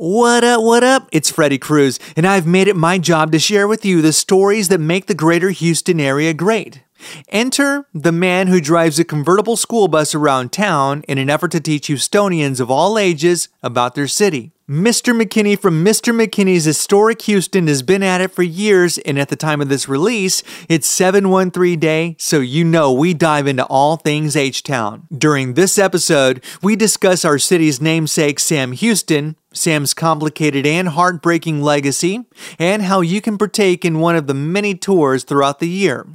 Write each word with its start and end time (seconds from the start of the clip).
What 0.00 0.44
up, 0.44 0.62
what 0.62 0.84
up? 0.84 1.08
It's 1.10 1.28
Freddie 1.28 1.58
Cruz, 1.58 1.98
and 2.16 2.24
I've 2.24 2.46
made 2.46 2.68
it 2.68 2.76
my 2.76 2.98
job 2.98 3.32
to 3.32 3.40
share 3.40 3.66
with 3.66 3.84
you 3.84 4.00
the 4.00 4.12
stories 4.12 4.68
that 4.68 4.78
make 4.78 5.06
the 5.06 5.12
greater 5.12 5.50
Houston 5.50 5.98
area 5.98 6.32
great. 6.32 6.84
Enter 7.30 7.84
the 7.92 8.12
man 8.12 8.46
who 8.46 8.60
drives 8.60 9.00
a 9.00 9.04
convertible 9.04 9.56
school 9.56 9.88
bus 9.88 10.14
around 10.14 10.52
town 10.52 11.02
in 11.08 11.18
an 11.18 11.28
effort 11.28 11.50
to 11.50 11.60
teach 11.60 11.88
Houstonians 11.88 12.60
of 12.60 12.70
all 12.70 12.96
ages 12.96 13.48
about 13.60 13.96
their 13.96 14.06
city. 14.06 14.52
Mr. 14.68 15.20
McKinney 15.20 15.58
from 15.58 15.82
Mr. 15.82 16.14
McKinney's 16.14 16.66
Historic 16.66 17.22
Houston 17.22 17.66
has 17.66 17.82
been 17.82 18.02
at 18.02 18.20
it 18.20 18.30
for 18.30 18.42
years, 18.42 18.98
and 18.98 19.18
at 19.18 19.30
the 19.30 19.34
time 19.34 19.60
of 19.60 19.68
this 19.68 19.88
release, 19.88 20.44
it's 20.68 20.86
713 20.86 21.80
Day, 21.80 22.14
so 22.20 22.38
you 22.38 22.64
know 22.64 22.92
we 22.92 23.14
dive 23.14 23.48
into 23.48 23.64
all 23.64 23.96
things 23.96 24.36
H 24.36 24.62
Town. 24.62 25.08
During 25.16 25.54
this 25.54 25.76
episode, 25.76 26.44
we 26.62 26.76
discuss 26.76 27.24
our 27.24 27.38
city's 27.38 27.80
namesake, 27.80 28.38
Sam 28.38 28.72
Houston, 28.72 29.36
Sam's 29.58 29.94
complicated 29.94 30.66
and 30.66 30.88
heartbreaking 30.88 31.62
legacy, 31.62 32.24
and 32.58 32.82
how 32.82 33.00
you 33.00 33.20
can 33.20 33.38
partake 33.38 33.84
in 33.84 34.00
one 34.00 34.16
of 34.16 34.26
the 34.26 34.34
many 34.34 34.74
tours 34.74 35.24
throughout 35.24 35.58
the 35.58 35.68
year. 35.68 36.06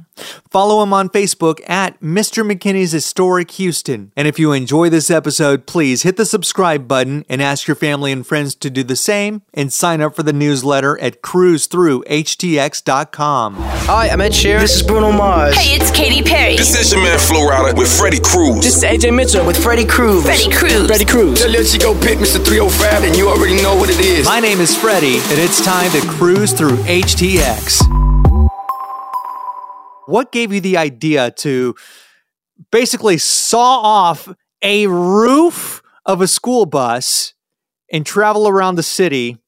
Follow 0.50 0.82
him 0.82 0.92
on 0.92 1.08
Facebook 1.08 1.58
at 1.68 2.00
Mr. 2.00 2.48
McKinney's 2.48 2.92
Historic 2.92 3.50
Houston. 3.52 4.12
And 4.16 4.28
if 4.28 4.38
you 4.38 4.52
enjoy 4.52 4.88
this 4.88 5.10
episode, 5.10 5.66
please 5.66 6.02
hit 6.02 6.16
the 6.16 6.24
subscribe 6.24 6.86
button 6.86 7.24
and 7.28 7.42
ask 7.42 7.66
your 7.66 7.74
family 7.74 8.12
and 8.12 8.24
friends 8.24 8.54
to 8.56 8.70
do 8.70 8.84
the 8.84 8.94
same 8.94 9.42
and 9.52 9.72
sign 9.72 10.00
up 10.00 10.14
for 10.14 10.22
the 10.22 10.32
newsletter 10.32 10.96
at 11.00 11.20
cruzthroughhtx.com. 11.22 13.54
Hi, 13.56 14.08
I'm 14.08 14.20
Ed 14.20 14.32
Sheeran. 14.32 14.60
This 14.60 14.76
is 14.76 14.82
Bruno 14.84 15.10
Mars. 15.10 15.56
Hey, 15.56 15.74
it's 15.76 15.90
Katy 15.90 16.22
Perry. 16.22 16.56
This 16.56 16.78
is 16.78 16.92
your 16.92 17.02
man 17.02 17.18
Flo 17.18 17.40
Rida 17.40 17.76
with 17.76 17.92
Freddie 17.98 18.20
Cruz. 18.20 18.62
This 18.64 18.76
is 18.76 18.84
AJ 18.84 19.12
Mitchell 19.14 19.44
with 19.44 19.60
Freddie 19.60 19.84
Cruz. 19.84 20.22
Freddie 20.24 20.48
Cruz. 20.50 20.86
Freddie 20.86 21.04
Cruz. 21.04 21.40
Just 21.40 21.50
let 21.50 21.72
you 21.72 21.80
go 21.80 21.92
pick 22.00 22.18
Mr. 22.18 22.38
305 22.44 23.02
and 23.02 23.16
you 23.16 23.28
already 23.34 23.60
know 23.60 23.74
what 23.74 23.90
it 23.90 23.98
is. 23.98 24.24
My 24.24 24.38
name 24.38 24.60
is 24.60 24.76
Freddie, 24.76 25.16
and 25.16 25.40
it's 25.40 25.64
time 25.64 25.90
to 25.90 26.00
cruise 26.06 26.52
through 26.52 26.76
HTX. 26.84 27.82
What 30.06 30.30
gave 30.30 30.52
you 30.52 30.60
the 30.60 30.76
idea 30.76 31.32
to 31.38 31.74
basically 32.70 33.18
saw 33.18 33.80
off 33.80 34.28
a 34.62 34.86
roof 34.86 35.82
of 36.06 36.20
a 36.20 36.28
school 36.28 36.64
bus 36.64 37.34
and 37.92 38.06
travel 38.06 38.46
around 38.46 38.76
the 38.76 38.82
city 38.84 39.38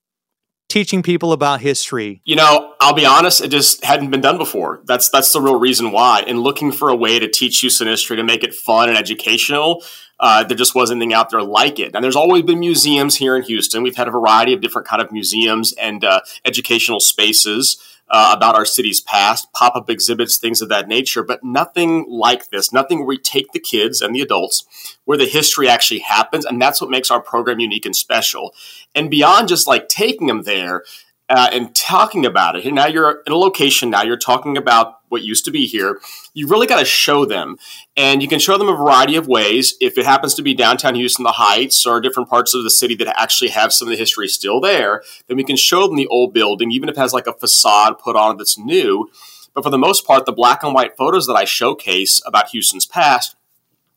teaching 0.68 1.02
people 1.02 1.32
about 1.32 1.60
history? 1.60 2.22
You 2.24 2.34
know, 2.34 2.74
I'll 2.80 2.94
be 2.94 3.06
honest, 3.06 3.40
it 3.40 3.48
just 3.48 3.84
hadn't 3.84 4.10
been 4.10 4.20
done 4.20 4.38
before. 4.38 4.82
That's 4.86 5.08
that's 5.10 5.32
the 5.32 5.40
real 5.40 5.60
reason 5.60 5.92
why. 5.92 6.24
And 6.26 6.40
looking 6.40 6.72
for 6.72 6.88
a 6.88 6.96
way 6.96 7.20
to 7.20 7.28
teach 7.28 7.60
Houston 7.60 7.86
history 7.86 8.16
to 8.16 8.24
make 8.24 8.42
it 8.42 8.52
fun 8.52 8.88
and 8.88 8.98
educational, 8.98 9.84
uh, 10.18 10.44
there 10.44 10.56
just 10.56 10.74
wasn't 10.74 10.98
anything 10.98 11.14
out 11.14 11.30
there 11.30 11.42
like 11.42 11.78
it. 11.78 11.94
And 11.94 12.02
there's 12.02 12.16
always 12.16 12.42
been 12.42 12.60
museums 12.60 13.16
here 13.16 13.36
in 13.36 13.42
Houston. 13.42 13.82
We've 13.82 13.96
had 13.96 14.08
a 14.08 14.12
variety 14.12 14.52
of 14.52 14.60
different 14.60 14.88
kind 14.88 15.02
of 15.02 15.12
museums 15.12 15.72
and 15.74 16.04
uh, 16.04 16.20
educational 16.44 17.00
spaces. 17.00 17.82
Uh, 18.08 18.32
about 18.36 18.54
our 18.54 18.64
city's 18.64 19.00
past, 19.00 19.52
pop 19.52 19.74
up 19.74 19.90
exhibits, 19.90 20.36
things 20.36 20.62
of 20.62 20.68
that 20.68 20.86
nature, 20.86 21.24
but 21.24 21.42
nothing 21.42 22.06
like 22.08 22.50
this. 22.50 22.72
Nothing 22.72 22.98
where 22.98 23.08
we 23.08 23.18
take 23.18 23.50
the 23.50 23.58
kids 23.58 24.00
and 24.00 24.14
the 24.14 24.20
adults 24.20 24.64
where 25.06 25.18
the 25.18 25.26
history 25.26 25.68
actually 25.68 25.98
happens. 25.98 26.44
And 26.44 26.62
that's 26.62 26.80
what 26.80 26.88
makes 26.88 27.10
our 27.10 27.20
program 27.20 27.58
unique 27.58 27.84
and 27.84 27.96
special. 27.96 28.54
And 28.94 29.10
beyond 29.10 29.48
just 29.48 29.66
like 29.66 29.88
taking 29.88 30.28
them 30.28 30.42
there, 30.42 30.84
uh, 31.28 31.50
and 31.52 31.74
talking 31.74 32.24
about 32.24 32.56
it. 32.56 32.64
And 32.64 32.74
now 32.74 32.86
you're 32.86 33.22
in 33.26 33.32
a 33.32 33.36
location. 33.36 33.90
Now 33.90 34.02
you're 34.02 34.16
talking 34.16 34.56
about 34.56 34.95
what 35.08 35.22
used 35.22 35.44
to 35.44 35.50
be 35.50 35.66
here. 35.66 36.00
You 36.34 36.48
really 36.48 36.66
got 36.66 36.78
to 36.78 36.84
show 36.84 37.24
them, 37.24 37.56
and 37.96 38.22
you 38.22 38.28
can 38.28 38.38
show 38.38 38.58
them 38.58 38.68
a 38.68 38.76
variety 38.76 39.16
of 39.16 39.28
ways. 39.28 39.74
If 39.80 39.98
it 39.98 40.06
happens 40.06 40.34
to 40.34 40.42
be 40.42 40.54
downtown 40.54 40.94
Houston, 40.94 41.22
the 41.22 41.32
Heights, 41.32 41.86
or 41.86 42.00
different 42.00 42.28
parts 42.28 42.54
of 42.54 42.64
the 42.64 42.70
city 42.70 42.94
that 42.96 43.20
actually 43.20 43.50
have 43.50 43.72
some 43.72 43.88
of 43.88 43.92
the 43.92 43.98
history 43.98 44.28
still 44.28 44.60
there, 44.60 45.02
then 45.28 45.36
we 45.36 45.44
can 45.44 45.56
show 45.56 45.86
them 45.86 45.96
the 45.96 46.08
old 46.08 46.32
building, 46.32 46.72
even 46.72 46.88
if 46.88 46.96
it 46.96 47.00
has 47.00 47.12
like 47.12 47.26
a 47.26 47.32
facade 47.32 47.98
put 47.98 48.16
on 48.16 48.36
that's 48.36 48.58
new. 48.58 49.08
But 49.54 49.64
for 49.64 49.70
the 49.70 49.78
most 49.78 50.06
part, 50.06 50.26
the 50.26 50.32
black 50.32 50.62
and 50.62 50.74
white 50.74 50.96
photos 50.96 51.26
that 51.26 51.34
I 51.34 51.44
showcase 51.44 52.20
about 52.26 52.50
Houston's 52.50 52.84
past 52.84 53.35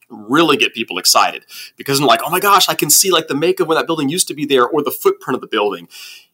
really 0.09 0.57
get 0.57 0.73
people 0.73 0.97
excited 0.97 1.45
because 1.77 1.99
I'm 1.99 2.05
like, 2.05 2.21
oh 2.23 2.29
my 2.29 2.39
gosh, 2.39 2.67
I 2.69 2.75
can 2.75 2.89
see 2.89 3.11
like 3.11 3.27
the 3.27 3.35
make 3.35 3.59
of 3.59 3.67
when 3.67 3.77
that 3.77 3.87
building 3.87 4.09
used 4.09 4.27
to 4.29 4.33
be 4.33 4.45
there 4.45 4.67
or 4.67 4.81
the 4.81 4.91
footprint 4.91 5.35
of 5.35 5.41
the 5.41 5.47
building. 5.47 5.87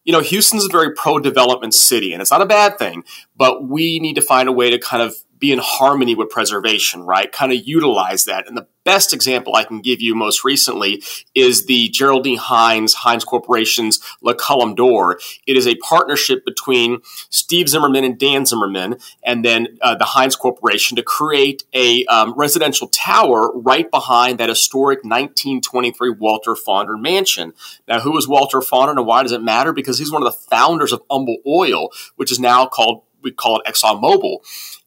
You 0.03 0.13
know, 0.13 0.21
Houston's 0.21 0.65
a 0.65 0.69
very 0.69 0.93
pro 0.93 1.19
development 1.19 1.73
city, 1.73 2.13
and 2.13 2.21
it's 2.21 2.31
not 2.31 2.41
a 2.41 2.45
bad 2.45 2.77
thing, 2.77 3.03
but 3.35 3.67
we 3.67 3.99
need 3.99 4.13
to 4.15 4.21
find 4.21 4.47
a 4.47 4.51
way 4.51 4.69
to 4.69 4.77
kind 4.77 5.01
of 5.01 5.15
be 5.37 5.51
in 5.51 5.59
harmony 5.61 6.15
with 6.15 6.29
preservation, 6.29 7.03
right? 7.03 7.31
Kind 7.31 7.51
of 7.51 7.65
utilize 7.65 8.25
that. 8.25 8.47
And 8.47 8.57
the 8.57 8.67
best 8.85 9.13
example 9.13 9.55
I 9.55 9.63
can 9.63 9.81
give 9.81 9.99
you 9.99 10.15
most 10.15 10.45
recently 10.45 11.03
is 11.33 11.65
the 11.65 11.89
Gerald 11.89 12.23
D. 12.23 12.35
Hines, 12.35 12.93
Hines 12.93 13.25
Corporation's 13.25 13.99
La 14.21 14.33
Colombe 14.33 14.75
d'Or. 14.75 15.19
It 15.45 15.57
is 15.57 15.67
a 15.67 15.75
partnership 15.75 16.45
between 16.45 16.99
Steve 17.29 17.67
Zimmerman 17.67 18.03
and 18.03 18.17
Dan 18.17 18.45
Zimmerman, 18.45 18.97
and 19.23 19.43
then 19.43 19.79
uh, 19.81 19.95
the 19.95 20.05
Hines 20.05 20.35
Corporation 20.35 20.95
to 20.95 21.03
create 21.03 21.63
a 21.73 22.05
um, 22.05 22.33
residential 22.37 22.87
tower 22.87 23.51
right 23.55 23.89
behind 23.89 24.39
that 24.39 24.49
historic 24.49 24.99
1923 24.99 26.11
Walter 26.11 26.53
Fondren 26.53 27.01
mansion. 27.01 27.53
Now, 27.87 27.99
who 27.99 28.17
is 28.17 28.27
Walter 28.27 28.59
Fondren 28.59 28.97
and 28.97 29.07
why 29.07 29.23
does 29.23 29.31
it 29.31 29.41
matter? 29.41 29.73
Because 29.73 29.97
he's 29.97 30.11
one 30.11 30.21
of 30.21 30.31
the 30.31 30.39
founders 30.49 30.93
of 30.93 31.01
Humble 31.09 31.37
Oil, 31.47 31.89
which 32.15 32.31
is 32.31 32.39
now 32.39 32.67
called 32.67 33.01
we 33.25 33.31
call 33.31 33.59
it 33.59 33.65
ExxonMobil. 33.65 34.37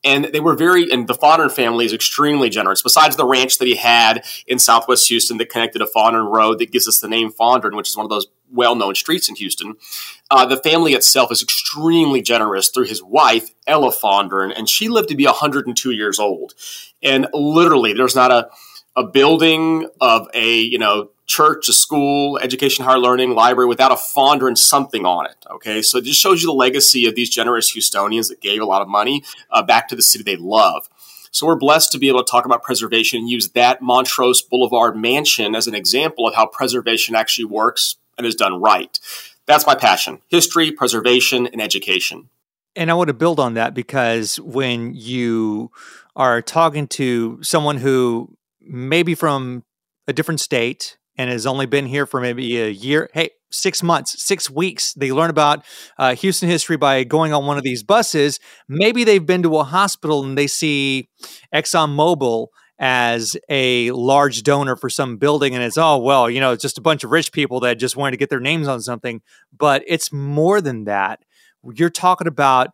And 0.05 0.27
they 0.27 0.41
were 0.41 0.55
very, 0.55 0.91
and 0.91 1.07
the 1.09 1.15
Fondren 1.15 1.53
family 1.53 1.85
is 1.85 1.93
extremely 1.93 2.49
generous. 2.49 2.81
Besides 2.81 3.17
the 3.17 3.27
ranch 3.27 3.59
that 3.59 3.67
he 3.67 3.75
had 3.75 4.25
in 4.47 4.59
Southwest 4.59 5.09
Houston 5.09 5.37
that 5.39 5.51
connected 5.51 5.81
to 5.81 5.87
Fondren 5.87 6.33
Road 6.33 6.61
that 6.61 6.71
gives 6.71 6.89
us 6.89 7.01
the 7.01 7.09
name 7.09 7.31
Fondren, 7.33 7.77
which 7.77 7.91
is 7.91 7.97
one 7.97 8.07
of 8.07 8.11
those 8.11 8.29
well-known 8.51 8.95
streets 8.95 9.29
in 9.29 9.35
Houston, 9.35 9.75
uh, 10.31 10.47
the 10.47 10.57
family 10.57 10.95
itself 10.95 11.33
is 11.33 11.43
extremely 11.43 12.23
generous 12.23 12.71
through 12.71 12.87
his 12.87 13.03
wife, 13.03 13.51
Ella 13.67 13.93
Fondren, 13.93 14.57
and 14.57 14.69
she 14.69 14.89
lived 14.89 15.09
to 15.09 15.17
be 15.17 15.27
102 15.27 15.91
years 15.91 16.19
old. 16.19 16.55
And 17.03 17.27
literally, 17.35 17.93
there's 17.93 18.17
not 18.17 18.31
a, 18.31 18.49
a 18.97 19.05
building 19.05 19.89
of 20.01 20.29
a, 20.33 20.61
you 20.61 20.79
know, 20.79 21.11
church, 21.29 21.69
a 21.69 21.73
school, 21.73 22.39
education, 22.39 22.85
higher 22.85 22.99
learning, 22.99 23.35
library 23.35 23.69
without 23.69 23.93
a 23.93 23.95
Fondren 23.95 24.59
something 24.59 25.05
on 25.07 25.27
it. 25.27 25.37
Okay, 25.51 25.83
so 25.83 25.99
it 25.99 26.05
just 26.05 26.21
shows 26.21 26.43
you 26.43 26.49
the 26.49 26.53
legacy 26.53 27.07
of 27.07 27.15
these 27.15 27.31
generous 27.31 27.77
Houstonians 27.77 28.29
that 28.29 28.41
gave 28.41 28.61
a 28.61 28.67
lot 28.67 28.83
of 28.83 28.89
money 28.89 29.23
uh, 29.51 29.63
back 29.63 29.89
to 29.89 29.97
the 29.97 30.03
city 30.03 30.25
they 30.25 30.37
love. 30.37 30.89
So 31.31 31.47
we're 31.47 31.57
blessed 31.57 31.93
to 31.93 31.99
be 31.99 32.09
able 32.09 32.25
to 32.25 32.31
talk 32.31 32.47
about 32.47 32.63
preservation 32.63 33.21
and 33.21 33.29
use 33.29 33.51
that 33.51 33.83
Montrose 33.83 34.43
Boulevard 34.43 34.97
mansion 34.97 35.55
as 35.55 35.67
an 35.67 35.75
example 35.75 36.27
of 36.27 36.35
how 36.35 36.47
preservation 36.47 37.15
actually 37.15 37.45
works 37.45 37.97
and 38.17 38.27
is 38.27 38.35
done 38.35 38.61
right. 38.61 38.99
That's 39.47 39.67
my 39.67 39.75
passion 39.75 40.21
history, 40.29 40.73
preservation, 40.73 41.47
and 41.47 41.61
education. 41.61 42.29
And 42.75 42.91
I 42.91 42.95
want 42.95 43.09
to 43.09 43.15
build 43.15 43.41
on 43.41 43.55
that 43.55 43.75
because 43.75 44.41
when 44.41 44.95
you 44.95 45.71
are 46.17 46.43
talking 46.43 46.87
to 46.89 47.39
someone 47.43 47.77
who 47.77 48.37
maybe 48.61 49.15
from 49.15 49.65
a 50.07 50.13
different 50.13 50.41
state 50.41 50.98
and 51.19 51.29
has 51.29 51.47
only 51.47 51.67
been 51.67 51.85
here 51.85 52.07
for 52.07 52.21
maybe 52.21 52.59
a 52.61 52.69
year. 52.69 53.11
Hey, 53.13 53.31
six 53.51 53.83
months, 53.83 54.25
six 54.25 54.49
weeks. 54.49 54.95
They 54.95 55.13
learn 55.13 55.31
about 55.31 55.65
uh, 55.99 56.15
Houston 56.15 56.49
history 56.49 56.77
by 56.77 57.05
going 57.05 57.35
on 57.35 57.45
one 57.45 57.59
of 57.59 57.65
these 57.65 57.83
buses. 57.83 58.39
Maybe 58.69 59.05
they've 59.05 59.25
been 59.25 59.43
to 59.43 59.59
a 59.59 59.65
hospital 59.65 60.25
and 60.25 60.39
they 60.39 60.47
see 60.47 61.09
ExxonMobil 61.53 62.47
as 62.79 63.37
a 63.49 63.91
large 63.91 64.45
donor 64.45 64.77
for 64.77 64.89
some 64.89 65.17
building 65.17 65.53
and 65.53 65.65
it's 65.65 65.77
oh 65.77 65.99
well 65.99 66.31
you 66.31 66.39
know 66.39 66.53
it's 66.53 66.63
just 66.63 66.79
a 66.79 66.81
bunch 66.81 67.03
of 67.03 67.11
rich 67.11 67.33
people 67.33 67.59
that 67.59 67.77
just 67.77 67.97
wanted 67.97 68.13
to 68.13 68.17
get 68.17 68.31
their 68.31 68.39
names 68.39 68.69
on 68.69 68.81
something 68.81 69.21
but 69.57 69.83
it's 69.89 70.13
more 70.13 70.61
than 70.61 70.85
that 70.85 71.19
you're 71.75 71.91
talking 71.91 72.29
about 72.29 72.71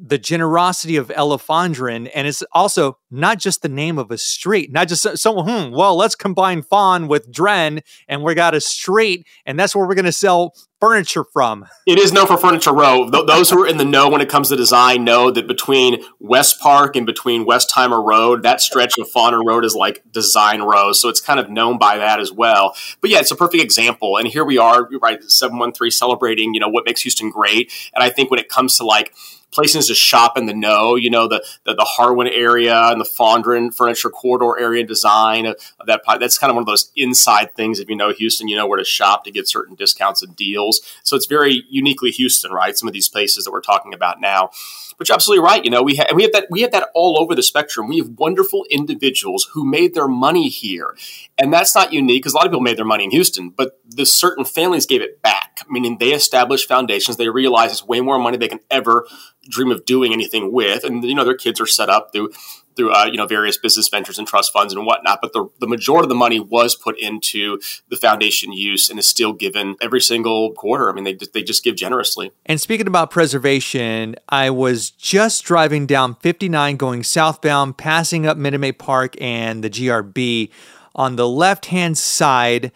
the 0.00 0.18
generosity 0.18 0.96
of 0.96 1.10
Ella 1.14 1.38
Fondren, 1.38 2.10
and 2.14 2.26
it's 2.26 2.42
also 2.52 2.98
not 3.10 3.38
just 3.38 3.62
the 3.62 3.68
name 3.68 3.98
of 3.98 4.10
a 4.10 4.18
street, 4.18 4.72
not 4.72 4.88
just 4.88 5.18
someone. 5.18 5.48
Hmm, 5.48 5.74
well, 5.74 5.96
let's 5.96 6.14
combine 6.14 6.62
Fawn 6.62 7.08
with 7.08 7.30
Dren, 7.30 7.80
and 8.06 8.22
we 8.22 8.34
got 8.34 8.54
a 8.54 8.60
street, 8.60 9.26
and 9.44 9.58
that's 9.58 9.74
where 9.74 9.86
we're 9.86 9.94
going 9.94 10.04
to 10.04 10.12
sell 10.12 10.54
furniture 10.80 11.24
from. 11.32 11.66
It 11.86 11.98
is 11.98 12.12
known 12.12 12.26
for 12.26 12.36
Furniture 12.36 12.72
Row. 12.72 13.10
Th- 13.10 13.26
those 13.26 13.50
who 13.50 13.62
are 13.62 13.66
in 13.66 13.78
the 13.78 13.84
know 13.84 14.08
when 14.08 14.20
it 14.20 14.28
comes 14.28 14.48
to 14.48 14.56
design 14.56 15.04
know 15.04 15.30
that 15.30 15.48
between 15.48 16.02
West 16.20 16.60
Park 16.60 16.94
and 16.94 17.04
between 17.04 17.46
Westheimer 17.46 18.04
Road, 18.04 18.42
that 18.44 18.60
stretch 18.60 18.96
of 18.98 19.08
Fondren 19.10 19.44
Road 19.44 19.64
is 19.64 19.74
like 19.74 20.02
design 20.10 20.62
row. 20.62 20.92
So 20.92 21.08
it's 21.08 21.20
kind 21.20 21.40
of 21.40 21.50
known 21.50 21.78
by 21.78 21.98
that 21.98 22.20
as 22.20 22.30
well. 22.30 22.74
But 23.00 23.10
yeah, 23.10 23.18
it's 23.18 23.30
a 23.30 23.36
perfect 23.36 23.62
example. 23.62 24.16
And 24.16 24.28
here 24.28 24.44
we 24.44 24.58
are, 24.58 24.88
right, 25.02 25.22
713 25.22 25.90
celebrating, 25.90 26.54
you 26.54 26.60
know, 26.60 26.68
what 26.68 26.84
makes 26.86 27.02
Houston 27.02 27.30
great. 27.30 27.72
And 27.94 28.04
I 28.04 28.10
think 28.10 28.30
when 28.30 28.38
it 28.38 28.48
comes 28.48 28.76
to 28.76 28.84
like 28.84 29.12
places 29.50 29.88
to 29.88 29.94
shop 29.94 30.36
in 30.36 30.46
the 30.46 30.54
know. 30.54 30.94
You 30.96 31.10
know, 31.10 31.28
the 31.28 31.44
the, 31.64 31.74
the 31.74 31.88
Harwin 31.98 32.30
area 32.32 32.76
and 32.88 33.00
the 33.00 33.08
Fondren 33.18 33.74
Furniture 33.74 34.10
Corridor 34.10 34.58
area 34.58 34.84
design 34.84 35.46
of, 35.46 35.56
of 35.80 35.86
that. 35.86 36.02
That's 36.20 36.38
kind 36.38 36.50
of 36.50 36.56
one 36.56 36.62
of 36.62 36.66
those 36.66 36.90
inside 36.96 37.54
things. 37.54 37.80
If 37.80 37.88
you 37.88 37.96
know 37.96 38.12
Houston, 38.12 38.48
you 38.48 38.56
know 38.56 38.66
where 38.66 38.78
to 38.78 38.84
shop 38.84 39.24
to 39.24 39.30
get 39.30 39.48
certain 39.48 39.74
discounts 39.74 40.22
and 40.22 40.34
deals. 40.36 40.80
So 41.02 41.16
it's 41.16 41.26
very 41.26 41.64
uniquely 41.68 42.10
Houston, 42.10 42.52
right? 42.52 42.76
Some 42.76 42.88
of 42.88 42.92
these 42.92 43.08
places 43.08 43.44
that 43.44 43.52
we're 43.52 43.60
talking 43.60 43.94
about 43.94 44.20
now. 44.20 44.50
But 44.98 45.08
you're 45.08 45.14
absolutely 45.14 45.44
right. 45.44 45.64
You 45.64 45.70
know, 45.70 45.82
we 45.82 45.96
have 45.96 46.08
we 46.14 46.24
have 46.24 46.32
that 46.32 46.48
we 46.50 46.62
have 46.62 46.72
that 46.72 46.90
all 46.94 47.18
over 47.20 47.34
the 47.34 47.42
spectrum. 47.42 47.88
We 47.88 47.98
have 47.98 48.10
wonderful 48.18 48.66
individuals 48.68 49.48
who 49.52 49.64
made 49.64 49.94
their 49.94 50.08
money 50.08 50.48
here, 50.48 50.96
and 51.38 51.52
that's 51.52 51.74
not 51.74 51.92
unique 51.92 52.22
because 52.22 52.34
a 52.34 52.36
lot 52.36 52.46
of 52.46 52.52
people 52.52 52.62
made 52.62 52.76
their 52.76 52.84
money 52.84 53.04
in 53.04 53.10
Houston, 53.10 53.50
but 53.50 53.80
the 53.86 54.04
certain 54.04 54.44
families 54.44 54.86
gave 54.86 55.00
it 55.00 55.22
back 55.22 55.48
meaning 55.68 55.98
they 55.98 56.12
established 56.12 56.68
foundations. 56.68 57.16
They 57.16 57.28
realize 57.28 57.72
it's 57.72 57.86
way 57.86 58.00
more 58.00 58.18
money 58.18 58.36
they 58.36 58.48
can 58.48 58.60
ever 58.70 59.06
dream 59.48 59.70
of 59.70 59.84
doing 59.84 60.12
anything 60.12 60.52
with, 60.52 60.84
and 60.84 61.02
you 61.04 61.14
know 61.14 61.24
their 61.24 61.36
kids 61.36 61.60
are 61.60 61.66
set 61.66 61.88
up 61.88 62.12
through 62.12 62.30
through 62.78 62.92
uh, 62.92 63.04
you 63.04 63.18
know 63.18 63.26
various 63.26 63.58
business 63.58 63.88
ventures 63.88 64.18
and 64.18 64.26
trust 64.26 64.52
funds 64.52 64.72
and 64.72 64.86
whatnot. 64.86 65.18
But 65.20 65.34
the, 65.34 65.50
the 65.58 65.66
majority 65.66 66.06
of 66.06 66.08
the 66.08 66.14
money 66.14 66.40
was 66.40 66.74
put 66.74 66.98
into 66.98 67.60
the 67.90 67.96
foundation 67.96 68.52
use 68.52 68.88
and 68.88 68.98
is 68.98 69.06
still 69.06 69.34
given 69.34 69.76
every 69.82 70.00
single 70.00 70.52
quarter. 70.52 70.88
I 70.88 70.92
mean, 70.92 71.04
they 71.04 71.18
they 71.34 71.42
just 71.42 71.62
give 71.62 71.76
generously. 71.76 72.32
And 72.46 72.60
speaking 72.60 72.86
about 72.86 73.10
preservation, 73.10 74.16
I 74.28 74.48
was 74.50 74.90
just 74.90 75.44
driving 75.44 75.86
down 75.86 76.14
59 76.14 76.76
going 76.76 77.02
southbound, 77.02 77.76
passing 77.76 78.26
up 78.26 78.38
Minute 78.38 78.78
Park 78.78 79.20
and 79.20 79.62
the 79.62 79.70
GRB. 79.70 80.50
On 80.94 81.16
the 81.16 81.28
left 81.28 81.66
hand 81.66 81.98
side, 81.98 82.72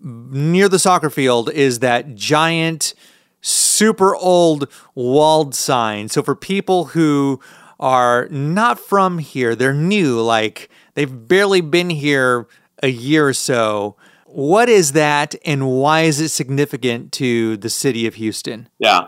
near 0.00 0.68
the 0.68 0.78
soccer 0.78 1.10
field, 1.10 1.50
is 1.50 1.80
that 1.80 2.14
giant 2.14 2.94
super 3.42 4.14
old 4.16 4.70
walled 4.94 5.54
sign. 5.54 6.08
So 6.08 6.22
for 6.22 6.34
people 6.34 6.86
who 6.86 7.40
are 7.80 8.28
not 8.28 8.78
from 8.78 9.18
here, 9.18 9.56
they're 9.56 9.74
new, 9.74 10.20
like 10.20 10.70
they've 10.94 11.28
barely 11.28 11.60
been 11.60 11.90
here 11.90 12.46
a 12.82 12.88
year 12.88 13.26
or 13.26 13.32
so. 13.32 13.96
What 14.26 14.68
is 14.68 14.92
that 14.92 15.34
and 15.44 15.68
why 15.68 16.02
is 16.02 16.20
it 16.20 16.28
significant 16.28 17.10
to 17.12 17.56
the 17.56 17.70
city 17.70 18.06
of 18.06 18.14
Houston? 18.14 18.68
Yeah. 18.78 19.06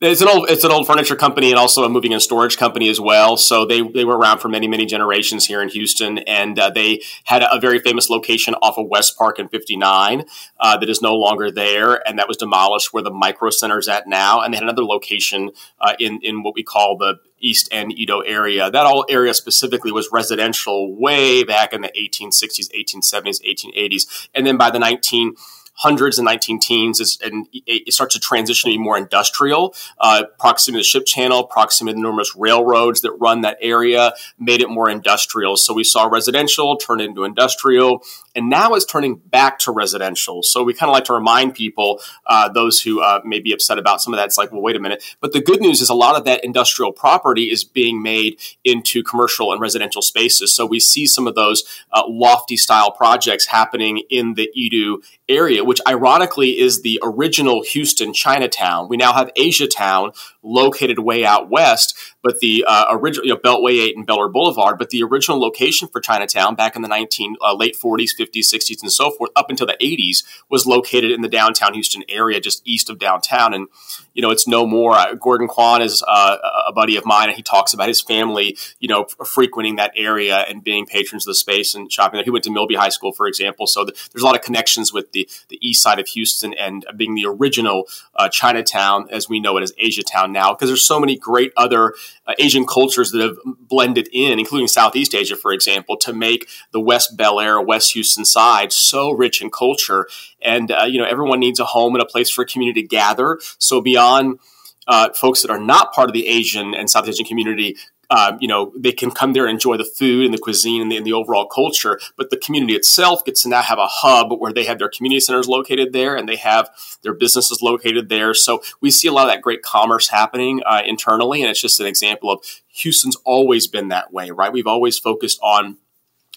It's 0.00 0.20
an 0.20 0.28
old 0.28 0.50
it's 0.50 0.64
an 0.64 0.70
old 0.70 0.86
furniture 0.86 1.16
company 1.16 1.50
and 1.50 1.58
also 1.58 1.84
a 1.84 1.88
moving 1.88 2.12
and 2.12 2.22
storage 2.22 2.56
company 2.56 2.88
as 2.88 3.00
well. 3.00 3.36
So 3.36 3.64
they, 3.64 3.82
they 3.82 4.04
were 4.04 4.16
around 4.16 4.38
for 4.38 4.48
many 4.48 4.68
many 4.68 4.86
generations 4.86 5.46
here 5.46 5.62
in 5.62 5.68
Houston, 5.68 6.18
and 6.18 6.58
uh, 6.58 6.70
they 6.70 7.02
had 7.24 7.44
a 7.50 7.60
very 7.60 7.78
famous 7.78 8.10
location 8.10 8.54
off 8.62 8.78
of 8.78 8.86
West 8.88 9.16
Park 9.16 9.38
in 9.38 9.48
'59 9.48 10.24
uh, 10.60 10.76
that 10.78 10.88
is 10.88 11.02
no 11.02 11.14
longer 11.14 11.50
there, 11.50 12.06
and 12.08 12.18
that 12.18 12.28
was 12.28 12.36
demolished 12.36 12.92
where 12.92 13.02
the 13.02 13.10
Micro 13.10 13.50
Center 13.50 13.78
is 13.78 13.88
at 13.88 14.06
now. 14.06 14.40
And 14.40 14.52
they 14.52 14.56
had 14.56 14.64
another 14.64 14.84
location 14.84 15.50
uh, 15.80 15.94
in 15.98 16.20
in 16.22 16.42
what 16.42 16.54
we 16.54 16.62
call 16.62 16.96
the 16.96 17.18
East 17.42 17.68
End 17.72 17.92
EaDo 17.92 18.22
area. 18.24 18.70
That 18.70 18.86
all 18.86 19.04
area 19.08 19.34
specifically 19.34 19.92
was 19.92 20.08
residential 20.12 20.94
way 20.94 21.44
back 21.44 21.72
in 21.72 21.82
the 21.82 21.88
1860s, 21.88 22.70
1870s, 22.72 23.40
1880s, 23.42 24.28
and 24.34 24.46
then 24.46 24.56
by 24.56 24.70
the 24.70 24.78
19 24.78 25.34
hundreds 25.74 26.18
and 26.18 26.24
19 26.26 26.60
teens 26.60 27.18
and 27.22 27.46
it 27.52 27.92
starts 27.92 28.14
to 28.14 28.20
transition 28.20 28.70
to 28.70 28.76
be 28.76 28.82
more 28.82 28.96
industrial. 28.96 29.74
Uh, 29.98 30.24
proximity 30.38 30.80
to 30.80 30.86
the 30.86 30.88
ship 30.88 31.06
channel, 31.06 31.44
proximity 31.44 31.94
to 31.94 31.96
the 31.96 32.02
numerous 32.02 32.34
railroads 32.36 33.00
that 33.00 33.12
run 33.12 33.40
that 33.40 33.56
area 33.60 34.12
made 34.38 34.60
it 34.60 34.68
more 34.68 34.90
industrial. 34.90 35.56
So 35.56 35.72
we 35.74 35.84
saw 35.84 36.06
residential 36.06 36.76
turn 36.76 37.00
into 37.00 37.24
industrial 37.24 38.02
and 38.34 38.48
now 38.48 38.74
it's 38.74 38.84
turning 38.84 39.16
back 39.16 39.58
to 39.60 39.72
residential. 39.72 40.42
So 40.42 40.62
we 40.62 40.74
kind 40.74 40.88
of 40.88 40.94
like 40.94 41.04
to 41.04 41.12
remind 41.12 41.54
people, 41.54 42.00
uh, 42.26 42.48
those 42.48 42.80
who 42.80 43.00
uh, 43.00 43.20
may 43.24 43.40
be 43.40 43.52
upset 43.52 43.78
about 43.78 44.00
some 44.00 44.14
of 44.14 44.18
that, 44.18 44.26
it's 44.26 44.38
like, 44.38 44.52
well, 44.52 44.62
wait 44.62 44.76
a 44.76 44.80
minute. 44.80 45.02
But 45.20 45.32
the 45.32 45.40
good 45.40 45.60
news 45.60 45.80
is 45.80 45.90
a 45.90 45.94
lot 45.94 46.16
of 46.16 46.24
that 46.24 46.44
industrial 46.44 46.92
property 46.92 47.50
is 47.50 47.64
being 47.64 48.02
made 48.02 48.40
into 48.64 49.02
commercial 49.02 49.52
and 49.52 49.60
residential 49.60 50.02
spaces. 50.02 50.54
So 50.54 50.66
we 50.66 50.80
see 50.80 51.06
some 51.06 51.26
of 51.26 51.34
those 51.34 51.62
uh, 51.92 52.02
lofty 52.06 52.56
style 52.56 52.90
projects 52.90 53.46
happening 53.46 54.02
in 54.08 54.34
the 54.34 54.50
EaDo 54.56 55.02
area, 55.28 55.64
which 55.64 55.80
ironically 55.86 56.58
is 56.58 56.82
the 56.82 57.00
original 57.02 57.62
Houston 57.62 58.12
Chinatown. 58.12 58.88
We 58.88 58.96
now 58.96 59.12
have 59.12 59.30
Asia 59.36 59.66
Town 59.66 60.12
located 60.42 60.98
way 60.98 61.24
out 61.24 61.48
west, 61.48 61.96
but 62.22 62.40
the 62.40 62.64
uh, 62.66 62.86
original 62.90 63.26
you 63.26 63.34
know, 63.34 63.40
Beltway 63.40 63.82
8 63.82 63.96
and 63.96 64.06
Bellaire 64.06 64.28
Boulevard, 64.28 64.78
but 64.78 64.90
the 64.90 65.02
original 65.02 65.40
location 65.40 65.88
for 65.88 66.00
Chinatown 66.00 66.54
back 66.54 66.76
in 66.76 66.82
the 66.82 66.88
19 66.88 67.36
uh, 67.40 67.54
late 67.54 67.76
40s, 67.76 68.10
50s, 68.18 68.52
60s, 68.52 68.82
and 68.82 68.92
so 68.92 69.10
forth, 69.10 69.30
up 69.36 69.50
until 69.50 69.66
the 69.66 69.76
80s, 69.80 70.24
was 70.48 70.66
located 70.66 71.10
in 71.10 71.22
the 71.22 71.28
downtown 71.28 71.74
Houston 71.74 72.04
area, 72.08 72.40
just 72.40 72.62
east 72.64 72.88
of 72.88 72.98
downtown. 72.98 73.52
And 73.54 73.68
you 74.14 74.22
know, 74.22 74.30
it's 74.30 74.46
no 74.46 74.66
more. 74.66 74.94
Uh, 74.94 75.14
Gordon 75.14 75.48
Quan 75.48 75.82
is 75.82 76.02
uh, 76.06 76.36
a 76.66 76.72
buddy 76.72 76.96
of 76.96 77.04
mine, 77.04 77.28
and 77.28 77.36
he 77.36 77.42
talks 77.42 77.72
about 77.72 77.88
his 77.88 78.00
family, 78.00 78.56
you 78.78 78.88
know, 78.88 79.04
frequenting 79.26 79.76
that 79.76 79.92
area 79.96 80.38
and 80.48 80.62
being 80.62 80.86
patrons 80.86 81.26
of 81.26 81.30
the 81.30 81.34
space 81.34 81.74
and 81.74 81.90
shopping 81.90 82.18
there. 82.18 82.24
He 82.24 82.30
went 82.30 82.44
to 82.44 82.50
Milby 82.50 82.74
High 82.74 82.90
School, 82.90 83.12
for 83.12 83.26
example, 83.26 83.66
so 83.66 83.84
the, 83.84 83.92
there's 84.12 84.22
a 84.22 84.26
lot 84.26 84.36
of 84.36 84.42
connections 84.42 84.92
with 84.92 85.12
the 85.12 85.28
the 85.48 85.58
east 85.66 85.82
side 85.82 85.98
of 85.98 86.06
Houston 86.08 86.54
and 86.54 86.84
being 86.96 87.14
the 87.14 87.26
original 87.26 87.88
uh, 88.14 88.28
Chinatown, 88.28 89.08
as 89.10 89.28
we 89.28 89.40
know 89.40 89.56
it 89.56 89.62
as 89.62 89.72
Asia 89.78 90.02
Town 90.02 90.32
now, 90.32 90.52
because 90.52 90.68
there's 90.68 90.86
so 90.86 91.00
many 91.00 91.16
great 91.16 91.52
other 91.56 91.94
uh, 92.26 92.34
Asian 92.38 92.66
cultures 92.66 93.10
that 93.12 93.20
have 93.20 93.38
blended 93.44 94.08
in, 94.12 94.38
including 94.38 94.68
Southeast 94.68 95.14
Asia, 95.14 95.36
for 95.36 95.52
example, 95.52 95.96
to 95.98 96.12
make 96.12 96.48
the 96.72 96.80
West 96.80 97.16
Bellaire, 97.16 97.64
West 97.64 97.92
Houston 97.92 98.24
side 98.24 98.72
so 98.72 99.10
rich 99.10 99.42
in 99.42 99.50
culture. 99.50 100.08
And 100.40 100.70
uh, 100.70 100.84
you 100.84 100.98
know, 100.98 101.06
everyone 101.06 101.40
needs 101.40 101.60
a 101.60 101.64
home 101.64 101.94
and 101.94 102.02
a 102.02 102.06
place 102.06 102.30
for 102.30 102.42
a 102.42 102.46
community 102.46 102.82
to 102.82 102.88
gather. 102.88 103.38
So 103.58 103.80
beyond 103.80 104.38
uh, 104.86 105.10
folks 105.14 105.42
that 105.42 105.50
are 105.50 105.60
not 105.60 105.92
part 105.92 106.08
of 106.08 106.12
the 106.12 106.26
Asian 106.26 106.74
and 106.74 106.90
South 106.90 107.08
Asian 107.08 107.24
community, 107.24 107.76
uh, 108.12 108.36
you 108.40 108.46
know, 108.46 108.70
they 108.76 108.92
can 108.92 109.10
come 109.10 109.32
there 109.32 109.46
and 109.46 109.54
enjoy 109.54 109.74
the 109.78 109.86
food 109.86 110.26
and 110.26 110.34
the 110.34 110.38
cuisine 110.38 110.82
and 110.82 110.92
the, 110.92 110.98
and 110.98 111.06
the, 111.06 111.14
overall 111.14 111.46
culture. 111.46 111.98
But 112.14 112.28
the 112.28 112.36
community 112.36 112.74
itself 112.74 113.24
gets 113.24 113.42
to 113.42 113.48
now 113.48 113.62
have 113.62 113.78
a 113.78 113.86
hub 113.86 114.38
where 114.38 114.52
they 114.52 114.64
have 114.64 114.78
their 114.78 114.90
community 114.90 115.18
centers 115.18 115.48
located 115.48 115.94
there 115.94 116.14
and 116.14 116.28
they 116.28 116.36
have 116.36 116.68
their 117.00 117.14
businesses 117.14 117.62
located 117.62 118.10
there. 118.10 118.34
So 118.34 118.62
we 118.82 118.90
see 118.90 119.08
a 119.08 119.12
lot 119.12 119.28
of 119.28 119.32
that 119.32 119.40
great 119.40 119.62
commerce 119.62 120.10
happening 120.10 120.60
uh, 120.66 120.82
internally, 120.84 121.40
and 121.40 121.50
it's 121.50 121.62
just 121.62 121.80
an 121.80 121.86
example 121.86 122.30
of 122.30 122.44
Houston's 122.68 123.16
always 123.24 123.66
been 123.66 123.88
that 123.88 124.12
way, 124.12 124.30
right? 124.30 124.52
We've 124.52 124.66
always 124.66 124.98
focused 124.98 125.40
on 125.42 125.78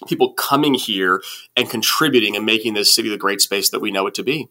people 0.06 0.32
coming 0.32 0.72
here 0.72 1.20
and 1.58 1.68
contributing 1.68 2.36
and 2.36 2.46
making 2.46 2.72
this 2.72 2.94
city 2.94 3.10
the 3.10 3.18
great 3.18 3.42
space 3.42 3.68
that 3.68 3.80
we 3.80 3.90
know 3.90 4.06
it 4.06 4.14
to 4.14 4.22
be. 4.22 4.48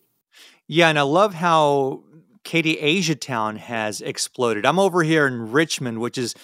Yeah, 0.67 0.89
and 0.89 0.99
I 0.99 1.03
love 1.03 1.33
how 1.33 2.03
Katy 2.43 2.77
Asia 2.77 3.15
Town 3.15 3.55
has 3.55 3.99
exploded. 3.99 4.63
I'm 4.63 4.77
over 4.77 5.01
here 5.01 5.25
in 5.25 5.51
Richmond, 5.51 5.99
which 5.99 6.19
is 6.19 6.35